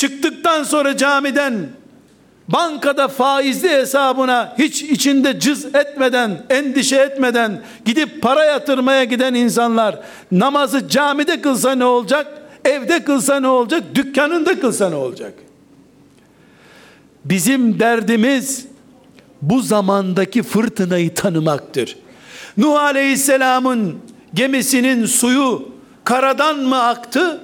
[0.00, 1.68] Çıktıktan sonra camiden
[2.48, 9.98] bankada faizli hesabına hiç içinde cız etmeden, endişe etmeden gidip para yatırmaya giden insanlar
[10.32, 12.26] namazı camide kılsa ne olacak?
[12.64, 13.82] Evde kılsa ne olacak?
[13.94, 15.34] Dükkanında kılsa ne olacak?
[17.24, 18.66] Bizim derdimiz
[19.42, 21.96] bu zamandaki fırtınayı tanımaktır.
[22.56, 23.98] Nuh Aleyhisselam'ın
[24.34, 25.68] gemisinin suyu
[26.04, 27.40] karadan mı aktı?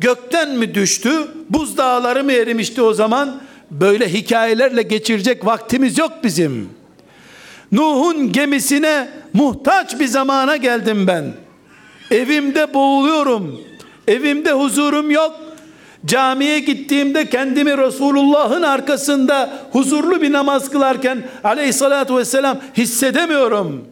[0.00, 1.10] Gökten mi düştü?
[1.50, 3.40] Buzdağları mı erimişti o zaman?
[3.70, 6.68] Böyle hikayelerle geçirecek vaktimiz yok bizim.
[7.72, 11.32] Nuh'un gemisine muhtaç bir zamana geldim ben.
[12.10, 13.60] Evimde boğuluyorum.
[14.08, 15.40] Evimde huzurum yok.
[16.06, 23.84] Camiye gittiğimde kendimi Resulullah'ın arkasında huzurlu bir namaz kılarken aleyhissalatü vesselam hissedemiyorum.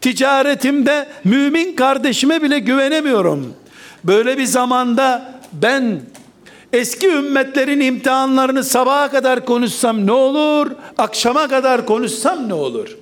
[0.00, 3.61] Ticaretimde mümin kardeşime bile güvenemiyorum.''
[4.04, 6.00] Böyle bir zamanda ben
[6.72, 10.70] eski ümmetlerin imtihanlarını sabaha kadar konuşsam ne olur?
[10.98, 12.96] Akşama kadar konuşsam ne olur?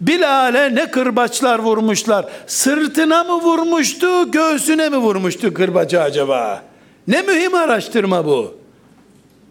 [0.00, 2.26] Bilal'e ne kırbaçlar vurmuşlar.
[2.46, 6.62] Sırtına mı vurmuştu, göğsüne mi vurmuştu kırbacı acaba?
[7.08, 8.54] Ne mühim araştırma bu.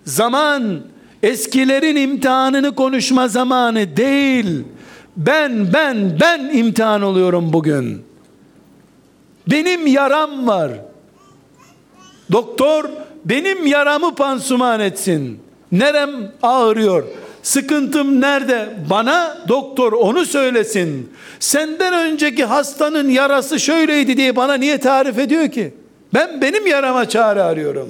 [0.05, 0.81] Zaman
[1.23, 4.63] eskilerin imtihanını konuşma zamanı değil.
[5.17, 8.12] Ben ben ben imtihan oluyorum bugün.
[9.47, 10.71] Benim yaram var.
[12.31, 12.89] Doktor
[13.25, 15.39] benim yaramı pansuman etsin.
[15.71, 17.03] Nerem ağrıyor.
[17.43, 18.69] Sıkıntım nerede?
[18.89, 21.11] Bana doktor onu söylesin.
[21.39, 25.73] Senden önceki hastanın yarası şöyleydi diye bana niye tarif ediyor ki?
[26.13, 27.89] Ben benim yarama çare arıyorum.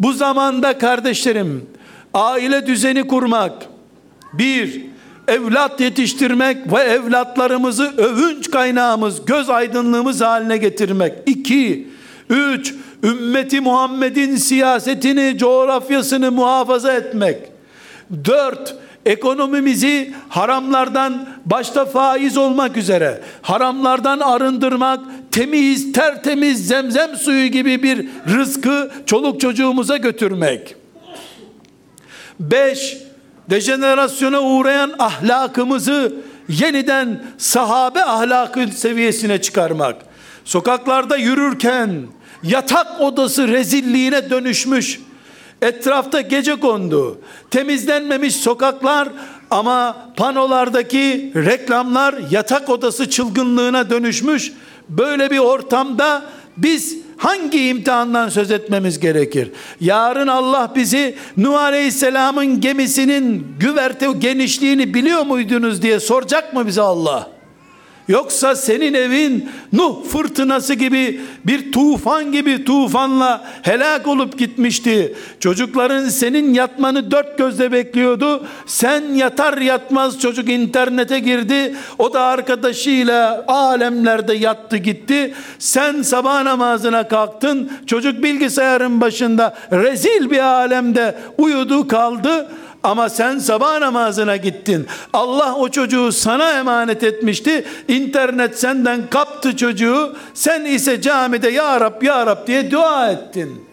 [0.00, 1.66] Bu zamanda kardeşlerim
[2.14, 3.52] aile düzeni kurmak
[4.32, 4.93] bir
[5.28, 11.14] evlat yetiştirmek ve evlatlarımızı övünç kaynağımız, göz aydınlığımız haline getirmek.
[11.26, 11.88] İki,
[12.30, 17.38] üç, ümmeti Muhammed'in siyasetini, coğrafyasını muhafaza etmek.
[18.24, 25.00] Dört, ekonomimizi haramlardan başta faiz olmak üzere haramlardan arındırmak,
[25.30, 30.76] temiz, tertemiz zemzem suyu gibi bir rızkı çoluk çocuğumuza götürmek.
[32.40, 32.96] Beş,
[33.50, 36.16] dejenerasyona uğrayan ahlakımızı
[36.48, 39.96] yeniden sahabe ahlakı seviyesine çıkarmak.
[40.44, 42.06] Sokaklarda yürürken
[42.42, 45.00] yatak odası rezilliğine dönüşmüş
[45.64, 47.20] Etrafta gece kondu.
[47.50, 49.08] Temizlenmemiş sokaklar
[49.50, 54.52] ama panolardaki reklamlar yatak odası çılgınlığına dönüşmüş.
[54.88, 56.22] Böyle bir ortamda
[56.56, 59.50] biz hangi imtihandan söz etmemiz gerekir?
[59.80, 67.33] Yarın Allah bizi Nuh Aleyhisselam'ın gemisinin güverte genişliğini biliyor muydunuz diye soracak mı bize Allah?
[68.08, 75.14] Yoksa senin evin Nuh fırtınası gibi bir tufan gibi tufanla helak olup gitmişti.
[75.40, 78.46] Çocukların senin yatmanı dört gözle bekliyordu.
[78.66, 81.74] Sen yatar yatmaz çocuk internete girdi.
[81.98, 85.34] O da arkadaşıyla alemlerde yattı gitti.
[85.58, 87.70] Sen sabah namazına kalktın.
[87.86, 92.48] Çocuk bilgisayarın başında rezil bir alemde uyudu kaldı.
[92.84, 94.86] Ama sen sabah namazına gittin.
[95.12, 97.64] Allah o çocuğu sana emanet etmişti.
[97.88, 100.16] İnternet senden kaptı çocuğu.
[100.34, 103.64] Sen ise camide ya Rab ya Rab diye dua ettin.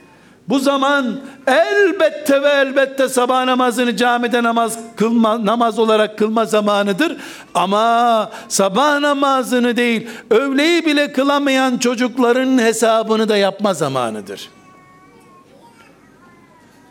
[0.50, 7.18] Bu zaman elbette ve elbette sabah namazını camide namaz kılma, namaz olarak kılma zamanıdır.
[7.54, 14.61] Ama sabah namazını değil, öğleyi bile kılamayan çocukların hesabını da yapma zamanıdır.''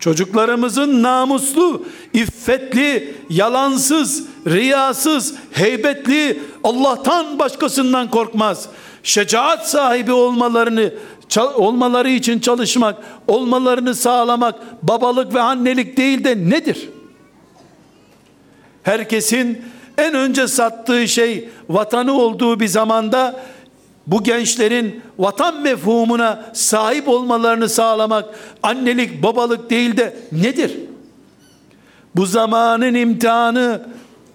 [0.01, 8.69] Çocuklarımızın namuslu, iffetli, yalansız, riyasız, heybetli, Allah'tan başkasından korkmaz.
[9.03, 10.93] Şecaat sahibi olmalarını
[11.55, 12.97] olmaları için çalışmak,
[13.29, 16.89] olmalarını sağlamak babalık ve annelik değil de nedir?
[18.83, 19.65] Herkesin
[19.99, 23.41] en önce sattığı şey vatanı olduğu bir zamanda
[24.11, 28.25] bu gençlerin vatan mefhumuna sahip olmalarını sağlamak
[28.63, 30.77] annelik babalık değil de nedir?
[32.17, 33.83] Bu zamanın imtihanı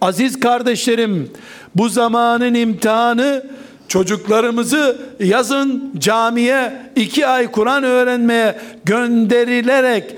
[0.02, 1.32] aziz kardeşlerim
[1.76, 3.46] bu zamanın imtihanı
[3.88, 10.16] çocuklarımızı yazın camiye iki ay Kur'an öğrenmeye gönderilerek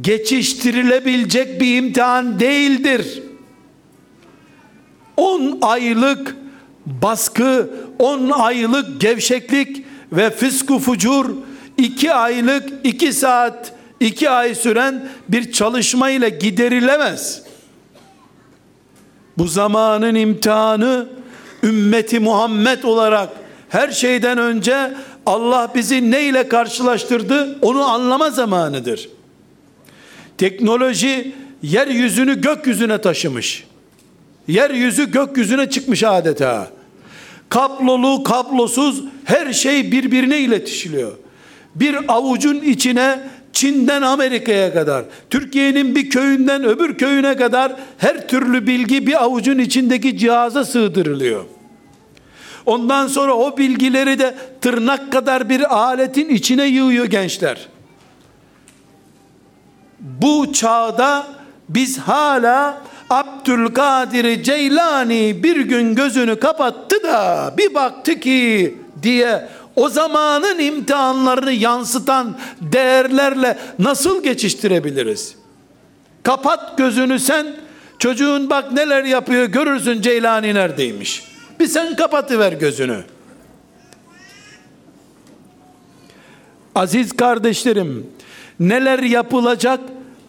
[0.00, 3.22] geçiştirilebilecek bir imtihan değildir.
[5.16, 6.36] 10 aylık
[6.86, 11.30] baskı, 10 aylık gevşeklik ve fısku fucur,
[11.78, 17.42] 2 aylık 2 saat 2 ay süren bir çalışma ile giderilemez.
[19.38, 21.08] Bu zamanın imtihanı
[21.62, 23.28] ümmeti Muhammed olarak
[23.68, 24.94] her şeyden önce
[25.26, 29.08] Allah bizi ne ile karşılaştırdı onu anlama zamanıdır.
[30.38, 33.64] Teknoloji yeryüzünü gökyüzüne taşımış.
[34.48, 36.68] Yeryüzü gökyüzüne çıkmış adeta.
[37.48, 41.12] Kablolu, kablosuz her şey birbirine iletişiliyor.
[41.74, 43.20] Bir avucun içine
[43.52, 50.18] Çin'den Amerika'ya kadar, Türkiye'nin bir köyünden öbür köyüne kadar her türlü bilgi bir avucun içindeki
[50.18, 51.44] cihaza sığdırılıyor.
[52.66, 57.68] Ondan sonra o bilgileri de tırnak kadar bir aletin içine yığıyor gençler.
[60.00, 61.26] Bu çağda
[61.68, 62.82] biz hala
[63.12, 72.38] Abdülkadir Ceylani bir gün gözünü kapattı da bir baktı ki diye o zamanın imtihanlarını yansıtan
[72.60, 75.34] değerlerle nasıl geçiştirebiliriz?
[76.22, 77.46] Kapat gözünü sen
[77.98, 81.24] çocuğun bak neler yapıyor görürsün Ceylani neredeymiş.
[81.60, 82.98] Bir sen kapatıver gözünü.
[86.74, 88.06] Aziz kardeşlerim
[88.60, 89.80] neler yapılacak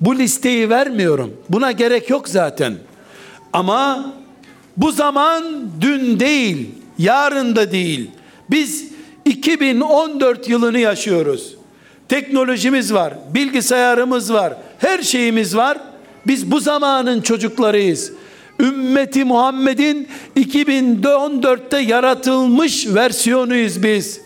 [0.06, 1.34] bu listeyi vermiyorum.
[1.50, 2.74] Buna gerek yok zaten.
[3.54, 4.14] Ama
[4.78, 5.44] bu zaman
[5.82, 8.12] dün değil, yarın da değil.
[8.52, 8.86] Biz
[9.26, 11.56] 2014 yılını yaşıyoruz.
[12.10, 15.78] Teknolojimiz var, bilgisayarımız var, her şeyimiz var.
[16.28, 18.12] Biz bu zamanın çocuklarıyız.
[18.60, 24.22] Ümmeti Muhammed'in 2014'te yaratılmış versiyonuyuz biz.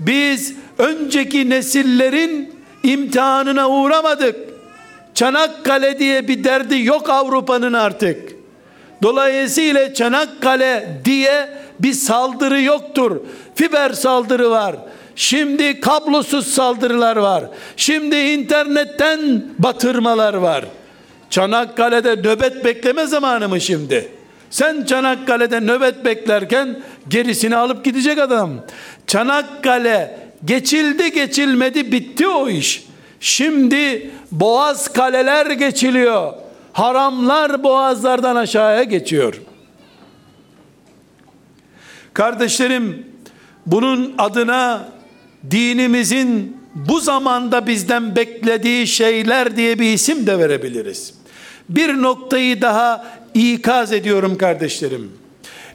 [0.00, 2.52] Biz önceki nesillerin
[2.82, 4.49] imtihanına uğramadık.
[5.20, 8.32] Çanakkale diye bir derdi yok Avrupa'nın artık.
[9.02, 11.48] Dolayısıyla Çanakkale diye
[11.80, 13.20] bir saldırı yoktur.
[13.54, 14.76] Fiber saldırı var.
[15.16, 17.44] Şimdi kablosuz saldırılar var.
[17.76, 20.64] Şimdi internetten batırmalar var.
[21.30, 24.08] Çanakkale'de nöbet bekleme zamanı mı şimdi?
[24.50, 28.50] Sen Çanakkale'de nöbet beklerken gerisini alıp gidecek adam.
[29.06, 32.89] Çanakkale geçildi geçilmedi bitti o iş.
[33.20, 36.32] Şimdi boğaz kaleler geçiliyor.
[36.72, 39.40] Haramlar boğazlardan aşağıya geçiyor.
[42.14, 43.06] Kardeşlerim,
[43.66, 44.88] bunun adına
[45.50, 51.14] dinimizin bu zamanda bizden beklediği şeyler diye bir isim de verebiliriz.
[51.68, 55.12] Bir noktayı daha ikaz ediyorum kardeşlerim.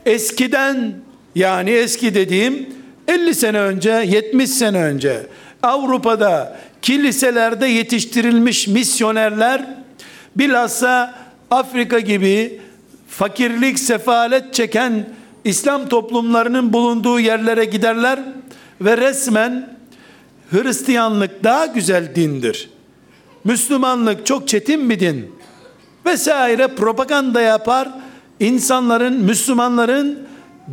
[0.06, 0.94] Eskiden
[1.36, 2.70] yani eski dediğim
[3.08, 5.28] 50 sene önce, 70 sene önce
[5.66, 9.66] Avrupa'da kiliselerde yetiştirilmiş misyonerler
[10.36, 11.14] bilhassa
[11.52, 12.62] Afrika gibi
[13.08, 15.10] fakirlik, sefalet çeken
[15.44, 18.20] İslam toplumlarının bulunduğu yerlere giderler
[18.82, 19.76] ve resmen
[20.52, 22.70] Hristiyanlık daha güzel dindir.
[23.44, 25.32] Müslümanlık çok çetin bir din
[26.06, 27.90] vesaire propaganda yapar.
[28.40, 30.20] İnsanların, Müslümanların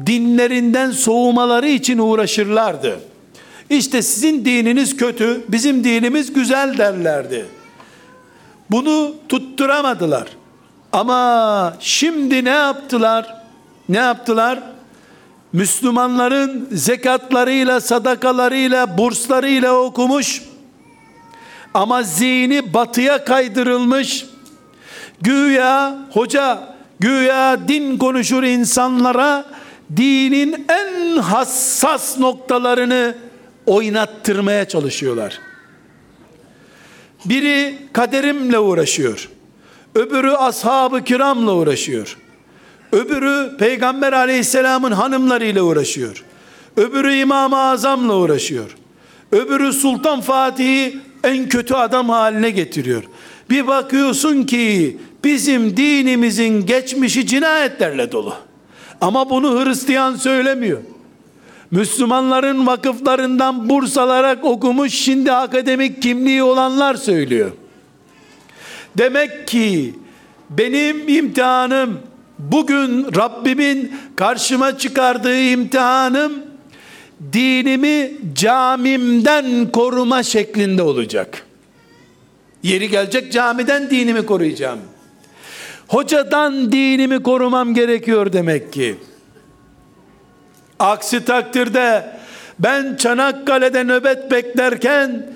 [0.07, 3.12] dinlerinden soğumaları için uğraşırlardı.
[3.73, 7.47] İşte sizin dininiz kötü, bizim dinimiz güzel derlerdi.
[8.71, 10.29] Bunu tutturamadılar.
[10.93, 13.35] Ama şimdi ne yaptılar?
[13.89, 14.59] Ne yaptılar?
[15.53, 20.43] Müslümanların zekatlarıyla, sadakalarıyla, burslarıyla okumuş
[21.75, 24.27] ama zihni batıya kaydırılmış
[25.21, 29.45] güya hoca güya din konuşur insanlara
[29.97, 33.15] dinin en hassas noktalarını
[33.67, 35.41] oynattırmaya çalışıyorlar.
[37.25, 39.29] Biri kaderimle uğraşıyor.
[39.95, 42.17] Öbürü ashab-ı kiramla uğraşıyor.
[42.93, 46.25] Öbürü Peygamber aleyhisselamın hanımlarıyla uğraşıyor.
[46.77, 48.77] Öbürü İmam-ı Azam'la uğraşıyor.
[49.33, 53.03] Öbürü Sultan Fatih'i en kötü adam haline getiriyor.
[53.51, 58.35] Bir bakıyorsun ki bizim dinimizin geçmişi cinayetlerle dolu.
[59.01, 60.79] Ama bunu Hristiyan söylemiyor.
[61.73, 67.51] Müslümanların vakıflarından burs alarak okumuş şimdi akademik kimliği olanlar söylüyor.
[68.99, 69.95] Demek ki
[70.51, 72.01] benim imtihanım
[72.39, 76.33] bugün Rabbimin karşıma çıkardığı imtihanım
[77.33, 81.47] dinimi camimden koruma şeklinde olacak.
[82.63, 84.79] Yeri gelecek camiden dinimi koruyacağım.
[85.89, 88.97] Hocadan dinimi korumam gerekiyor demek ki.
[90.83, 92.05] Aksi takdirde
[92.59, 95.27] ben Çanakkale'de nöbet beklerken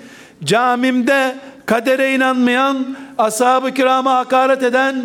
[0.44, 1.34] camimde
[1.66, 5.04] kadere inanmayan, ashab-ı kirama hakaret eden,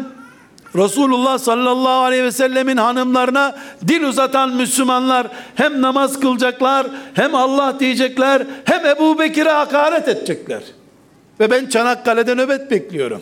[0.76, 3.56] Resulullah sallallahu aleyhi ve sellemin hanımlarına
[3.88, 10.62] dil uzatan Müslümanlar hem namaz kılacaklar, hem Allah diyecekler, hem Ebu Bekir'e hakaret edecekler.
[11.40, 13.22] Ve ben Çanakkale'de nöbet bekliyorum.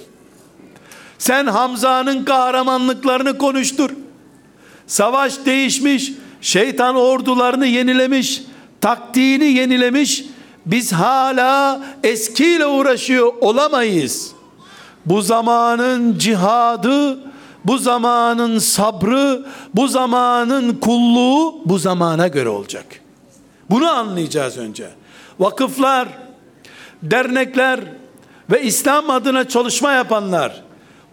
[1.17, 3.89] Sen Hamza'nın kahramanlıklarını konuştur.
[4.87, 6.11] Savaş değişmiş,
[6.41, 8.41] şeytan ordularını yenilemiş,
[8.81, 10.25] taktiğini yenilemiş.
[10.65, 14.31] Biz hala eskiyle uğraşıyor olamayız.
[15.05, 17.19] Bu zamanın cihadı,
[17.65, 22.85] bu zamanın sabrı, bu zamanın kulluğu bu zamana göre olacak.
[23.69, 24.89] Bunu anlayacağız önce.
[25.39, 26.07] Vakıflar,
[27.03, 27.79] dernekler
[28.51, 30.63] ve İslam adına çalışma yapanlar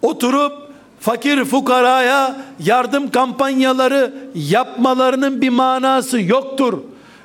[0.02, 0.65] oturup
[1.06, 6.78] fakir fukaraya yardım kampanyaları yapmalarının bir manası yoktur.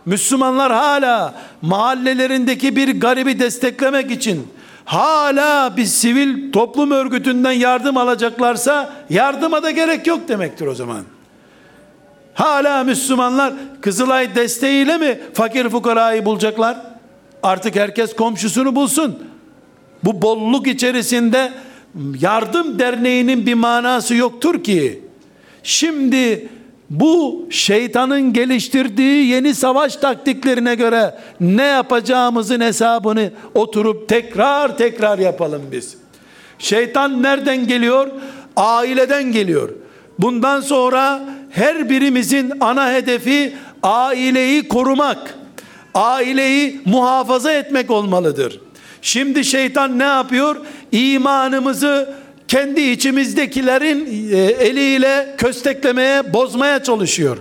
[0.06, 4.48] Müslümanlar hala mahallelerindeki bir garibi desteklemek için
[4.86, 11.02] hala bir sivil toplum örgütünden yardım alacaklarsa yardıma da gerek yok demektir o zaman.
[12.34, 16.78] Hala Müslümanlar Kızılay desteğiyle mi fakir fukarayı bulacaklar?
[17.44, 19.20] Artık herkes komşusunu bulsun.
[20.04, 21.52] Bu bolluk içerisinde
[22.20, 25.02] yardım derneğinin bir manası yoktur ki.
[25.64, 26.50] Şimdi
[26.90, 35.98] bu şeytanın geliştirdiği yeni savaş taktiklerine göre ne yapacağımızın hesabını oturup tekrar tekrar yapalım biz.
[36.60, 38.08] Şeytan nereden geliyor?
[38.56, 39.70] Aileden geliyor.
[40.20, 45.36] Bundan sonra her birimizin ana hedefi aileyi korumak,
[45.94, 48.60] aileyi muhafaza etmek olmalıdır.
[49.02, 50.56] Şimdi şeytan ne yapıyor?
[50.92, 52.14] İmanımızı
[52.48, 57.38] kendi içimizdekilerin e, eliyle kösteklemeye, bozmaya çalışıyor.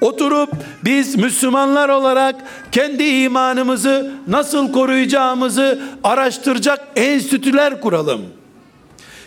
[0.00, 0.50] Oturup
[0.84, 2.36] biz Müslümanlar olarak
[2.72, 8.20] kendi imanımızı nasıl koruyacağımızı araştıracak enstitüler kuralım.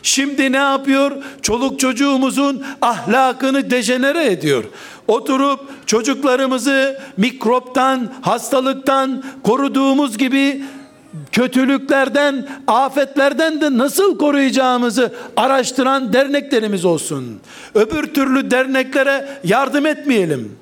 [0.03, 1.11] Şimdi ne yapıyor?
[1.41, 4.63] Çoluk çocuğumuzun ahlakını dejenere ediyor.
[5.07, 10.63] Oturup çocuklarımızı mikroptan, hastalıktan koruduğumuz gibi
[11.31, 17.39] kötülüklerden, afetlerden de nasıl koruyacağımızı araştıran derneklerimiz olsun.
[17.75, 20.55] Öbür türlü derneklere yardım etmeyelim.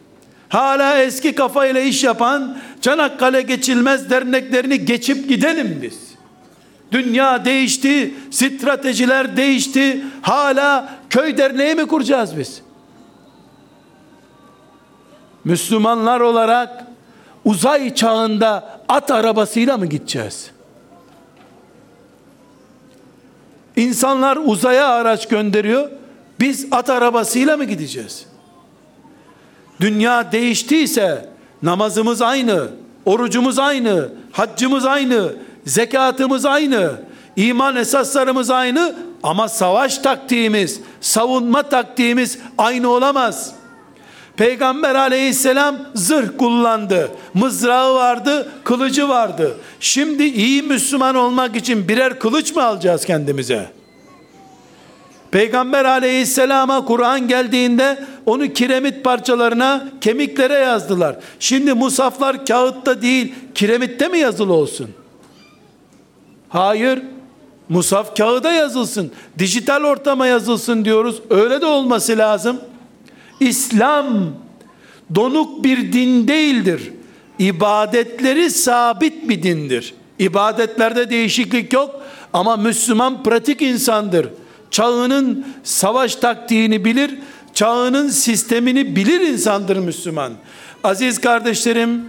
[0.50, 6.12] Hala eski kafayla iş yapan Çanakkale geçilmez derneklerini geçip gidelim biz.
[6.92, 10.04] Dünya değişti, stratejiler değişti.
[10.22, 12.62] Hala köy derneği mi kuracağız biz?
[15.44, 16.91] Müslümanlar olarak
[17.46, 20.52] uzay çağında at arabasıyla mı gideceğiz?
[23.76, 25.90] İnsanlar uzaya araç gönderiyor.
[26.40, 28.26] Biz at arabasıyla mı gideceğiz?
[29.80, 31.30] Dünya değiştiyse
[31.64, 32.68] namazımız aynı,
[33.06, 35.34] Orucumuz aynı, haccımız aynı,
[35.66, 36.92] zekatımız aynı,
[37.36, 43.56] iman esaslarımız aynı ama savaş taktiğimiz, savunma taktiğimiz aynı olamaz.
[44.38, 47.12] Peygamber aleyhisselam zırh kullandı.
[47.34, 49.58] Mızrağı vardı, kılıcı vardı.
[49.80, 53.70] Şimdi iyi Müslüman olmak için birer kılıç mı alacağız kendimize?
[55.32, 61.16] Peygamber aleyhisselama Kur'an geldiğinde onu kiremit parçalarına, kemiklere yazdılar.
[61.40, 64.90] Şimdi musaflar kağıtta değil, kiremitte mi yazılı olsun?
[66.50, 67.02] Hayır.
[67.70, 69.12] Musaf kağıda yazılsın.
[69.40, 71.22] Dijital ortama yazılsın diyoruz.
[71.30, 72.62] Öyle de olması lazım.
[73.42, 74.08] İslam
[75.16, 76.94] donuk bir din değildir.
[77.40, 79.94] İbadetleri sabit bir dindir.
[80.20, 82.02] İbadetlerde değişiklik yok
[82.34, 84.28] ama Müslüman pratik insandır.
[84.72, 87.12] Çağının savaş taktiğini bilir,
[87.54, 90.34] çağının sistemini bilir insandır Müslüman.
[90.84, 92.06] Aziz kardeşlerim,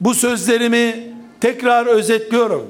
[0.00, 2.66] bu sözlerimi tekrar özetliyorum.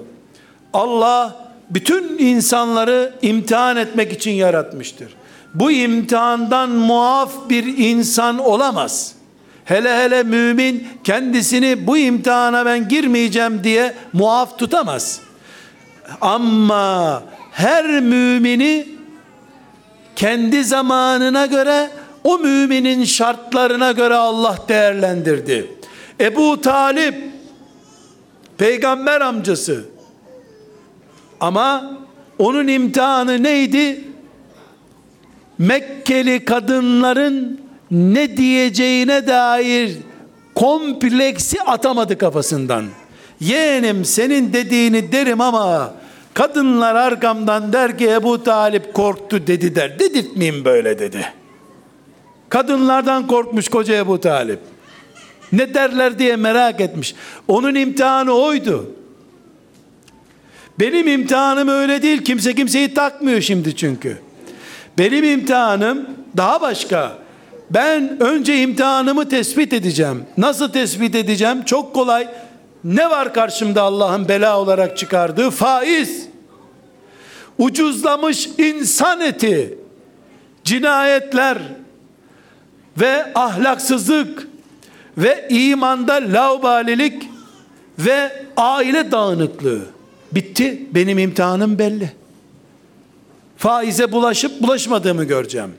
[0.73, 5.18] Allah bütün insanları imtihan etmek için yaratmıştır.
[5.55, 9.15] Bu imtihandan muaf bir insan olamaz.
[9.65, 15.21] Hele hele mümin kendisini bu imtihana ben girmeyeceğim diye muaf tutamaz.
[16.21, 17.23] Ama
[17.53, 18.87] her mümini
[20.17, 21.91] kendi zamanına göre
[22.25, 25.71] o müminin şartlarına göre Allah değerlendirdi.
[26.21, 27.15] Ebu Talip
[28.59, 29.85] peygamber amcası
[31.41, 31.99] ama
[32.39, 34.05] onun imtihanı neydi?
[35.59, 39.97] Mekkeli kadınların ne diyeceğine dair
[40.55, 42.85] kompleksi atamadı kafasından.
[43.41, 45.95] Yeğenim senin dediğini derim ama
[46.35, 49.99] kadınlar arkamdan der ki Ebu Talip korktu dedi der.
[49.99, 51.33] Dedirtmeyeyim böyle dedi.
[52.49, 54.59] Kadınlardan korkmuş koca Ebu Talip.
[55.53, 57.15] Ne derler diye merak etmiş.
[57.49, 58.91] Onun imtihanı oydu.
[60.81, 62.25] Benim imtihanım öyle değil.
[62.25, 64.19] Kimse kimseyi takmıyor şimdi çünkü.
[64.99, 67.13] Benim imtihanım daha başka.
[67.71, 70.25] Ben önce imtihanımı tespit edeceğim.
[70.39, 71.63] Nasıl tespit edeceğim?
[71.65, 72.29] Çok kolay.
[72.85, 75.51] Ne var karşımda Allah'ın bela olarak çıkardığı?
[75.51, 76.27] Faiz.
[77.59, 79.79] Ucuzlamış insan eti.
[80.65, 81.59] Cinayetler
[83.01, 84.49] ve ahlaksızlık
[85.19, 87.23] ve imanda laubalilik
[87.99, 89.81] ve aile dağınıklığı.
[90.33, 90.87] Bitti.
[90.95, 92.13] Benim imtihanım belli.
[93.59, 95.75] Faize bulaşıp bulaşmadığımı göreceğim.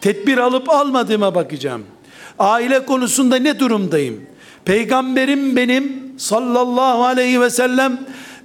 [0.00, 1.84] Tedbir alıp almadığıma bakacağım.
[2.38, 4.26] Aile konusunda ne durumdayım?
[4.64, 8.00] Peygamberim benim sallallahu aleyhi ve sellem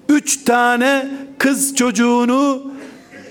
[0.09, 1.07] üç tane
[1.37, 2.71] kız çocuğunu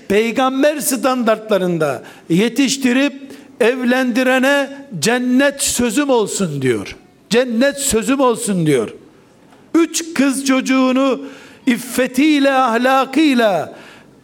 [0.07, 3.13] peygamber standartlarında yetiştirip
[3.59, 6.95] evlendirene cennet sözüm olsun diyor.
[7.29, 8.89] Cennet sözüm olsun diyor.
[9.75, 11.21] Üç kız çocuğunu
[11.67, 13.73] iffetiyle ahlakıyla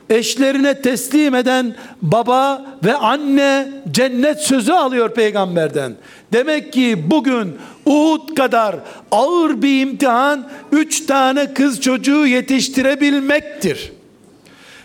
[0.09, 5.93] eşlerine teslim eden baba ve anne cennet sözü alıyor peygamberden.
[6.33, 7.55] Demek ki bugün
[7.85, 8.75] Uhud kadar
[9.11, 13.91] ağır bir imtihan üç tane kız çocuğu yetiştirebilmektir.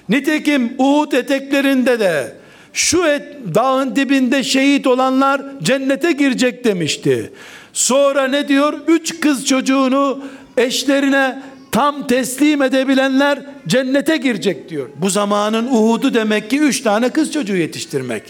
[0.09, 2.33] Nitekim Uhud eteklerinde de
[2.72, 3.22] şu et,
[3.55, 7.33] dağın dibinde şehit olanlar cennete girecek demişti.
[7.72, 8.75] Sonra ne diyor?
[8.89, 10.20] Üç kız çocuğunu
[10.57, 11.43] eşlerine
[11.75, 14.89] tam teslim edebilenler cennete girecek diyor.
[14.97, 18.22] Bu zamanın Uhud'u demek ki üç tane kız çocuğu yetiştirmek.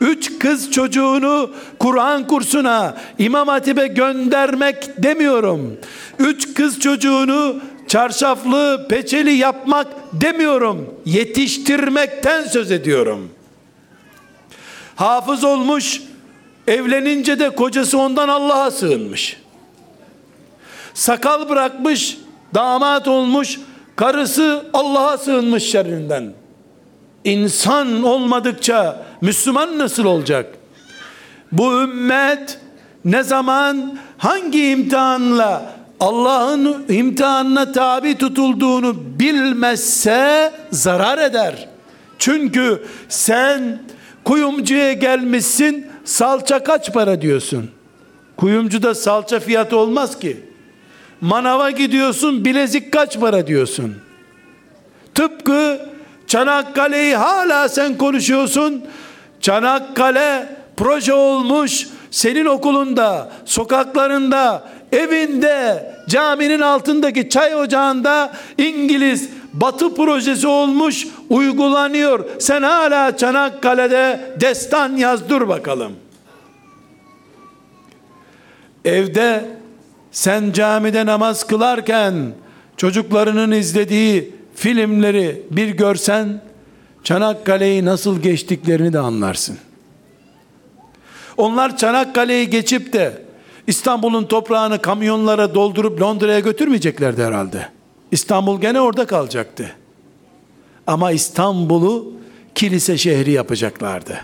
[0.00, 5.76] Üç kız çocuğunu Kur'an kursuna, İmam Hatip'e göndermek demiyorum.
[6.18, 10.94] Üç kız çocuğunu çarşaflı, peçeli yapmak demiyorum.
[11.06, 13.30] Yetiştirmekten söz ediyorum.
[14.96, 16.02] Hafız olmuş,
[16.66, 19.41] evlenince de kocası ondan Allah'a sığınmış.
[20.94, 22.18] Sakal bırakmış,
[22.54, 23.60] damat olmuş,
[23.96, 26.32] karısı Allah'a sığınmış şerrinden.
[27.24, 30.54] İnsan olmadıkça Müslüman nasıl olacak?
[31.52, 32.58] Bu ümmet
[33.04, 41.68] ne zaman hangi imtihanla Allah'ın imtihanına tabi tutulduğunu bilmezse zarar eder.
[42.18, 43.82] Çünkü sen
[44.24, 47.70] kuyumcuya gelmişsin salça kaç para diyorsun.
[48.36, 50.51] Kuyumcuda salça fiyatı olmaz ki.
[51.22, 53.96] Manava gidiyorsun bilezik kaç para diyorsun.
[55.14, 55.88] Tıpkı
[56.26, 58.84] Çanakkale'yi hala sen konuşuyorsun.
[59.40, 61.88] Çanakkale proje olmuş.
[62.10, 72.24] Senin okulunda, sokaklarında, evinde, caminin altındaki çay ocağında İngiliz batı projesi olmuş, uygulanıyor.
[72.38, 75.92] Sen hala Çanakkale'de destan yazdır bakalım.
[78.84, 79.61] Evde
[80.12, 82.32] sen camide namaz kılarken
[82.76, 86.42] çocuklarının izlediği filmleri bir görsen
[87.04, 89.58] Çanakkale'yi nasıl geçtiklerini de anlarsın.
[91.36, 93.22] Onlar Çanakkale'yi geçip de
[93.66, 97.68] İstanbul'un toprağını kamyonlara doldurup Londra'ya götürmeyeceklerdi herhalde.
[98.10, 99.72] İstanbul gene orada kalacaktı.
[100.86, 102.12] Ama İstanbul'u
[102.54, 104.20] kilise şehri yapacaklardı.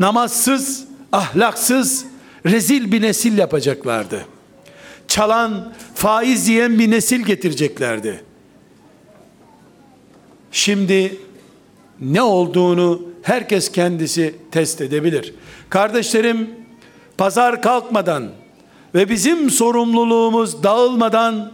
[0.00, 2.06] Namazsız, ahlaksız,
[2.46, 4.26] rezil bir nesil yapacaklardı.
[5.08, 8.24] Çalan, faiz yiyen bir nesil getireceklerdi.
[10.52, 11.16] Şimdi
[12.00, 15.34] ne olduğunu herkes kendisi test edebilir.
[15.70, 16.50] Kardeşlerim,
[17.18, 18.30] pazar kalkmadan
[18.94, 21.52] ve bizim sorumluluğumuz dağılmadan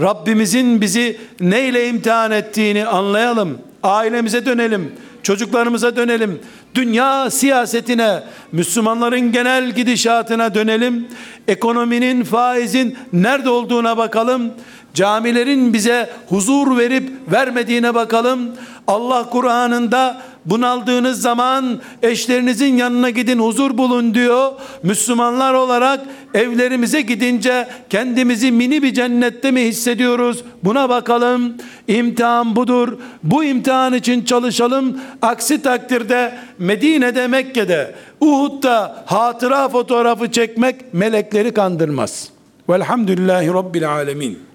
[0.00, 3.58] Rabbimizin bizi neyle imtihan ettiğini anlayalım.
[3.82, 4.92] Ailemize dönelim,
[5.26, 6.40] çocuklarımıza dönelim.
[6.74, 8.22] Dünya siyasetine,
[8.52, 11.08] Müslümanların genel gidişatına dönelim.
[11.48, 14.52] Ekonominin, faizin nerede olduğuna bakalım.
[14.96, 18.50] Camilerin bize huzur verip vermediğine bakalım.
[18.86, 24.52] Allah Kur'an'ında bunaldığınız zaman eşlerinizin yanına gidin huzur bulun diyor.
[24.82, 26.00] Müslümanlar olarak
[26.34, 30.44] evlerimize gidince kendimizi mini bir cennette mi hissediyoruz?
[30.64, 31.54] Buna bakalım.
[31.88, 32.98] İmtihan budur.
[33.22, 35.00] Bu imtihan için çalışalım.
[35.22, 42.28] Aksi takdirde Medine'de, Mekke'de, Uhud'da hatıra fotoğrafı çekmek melekleri kandırmaz.
[42.68, 44.45] Velhamdülillahi Rabbil Alemin.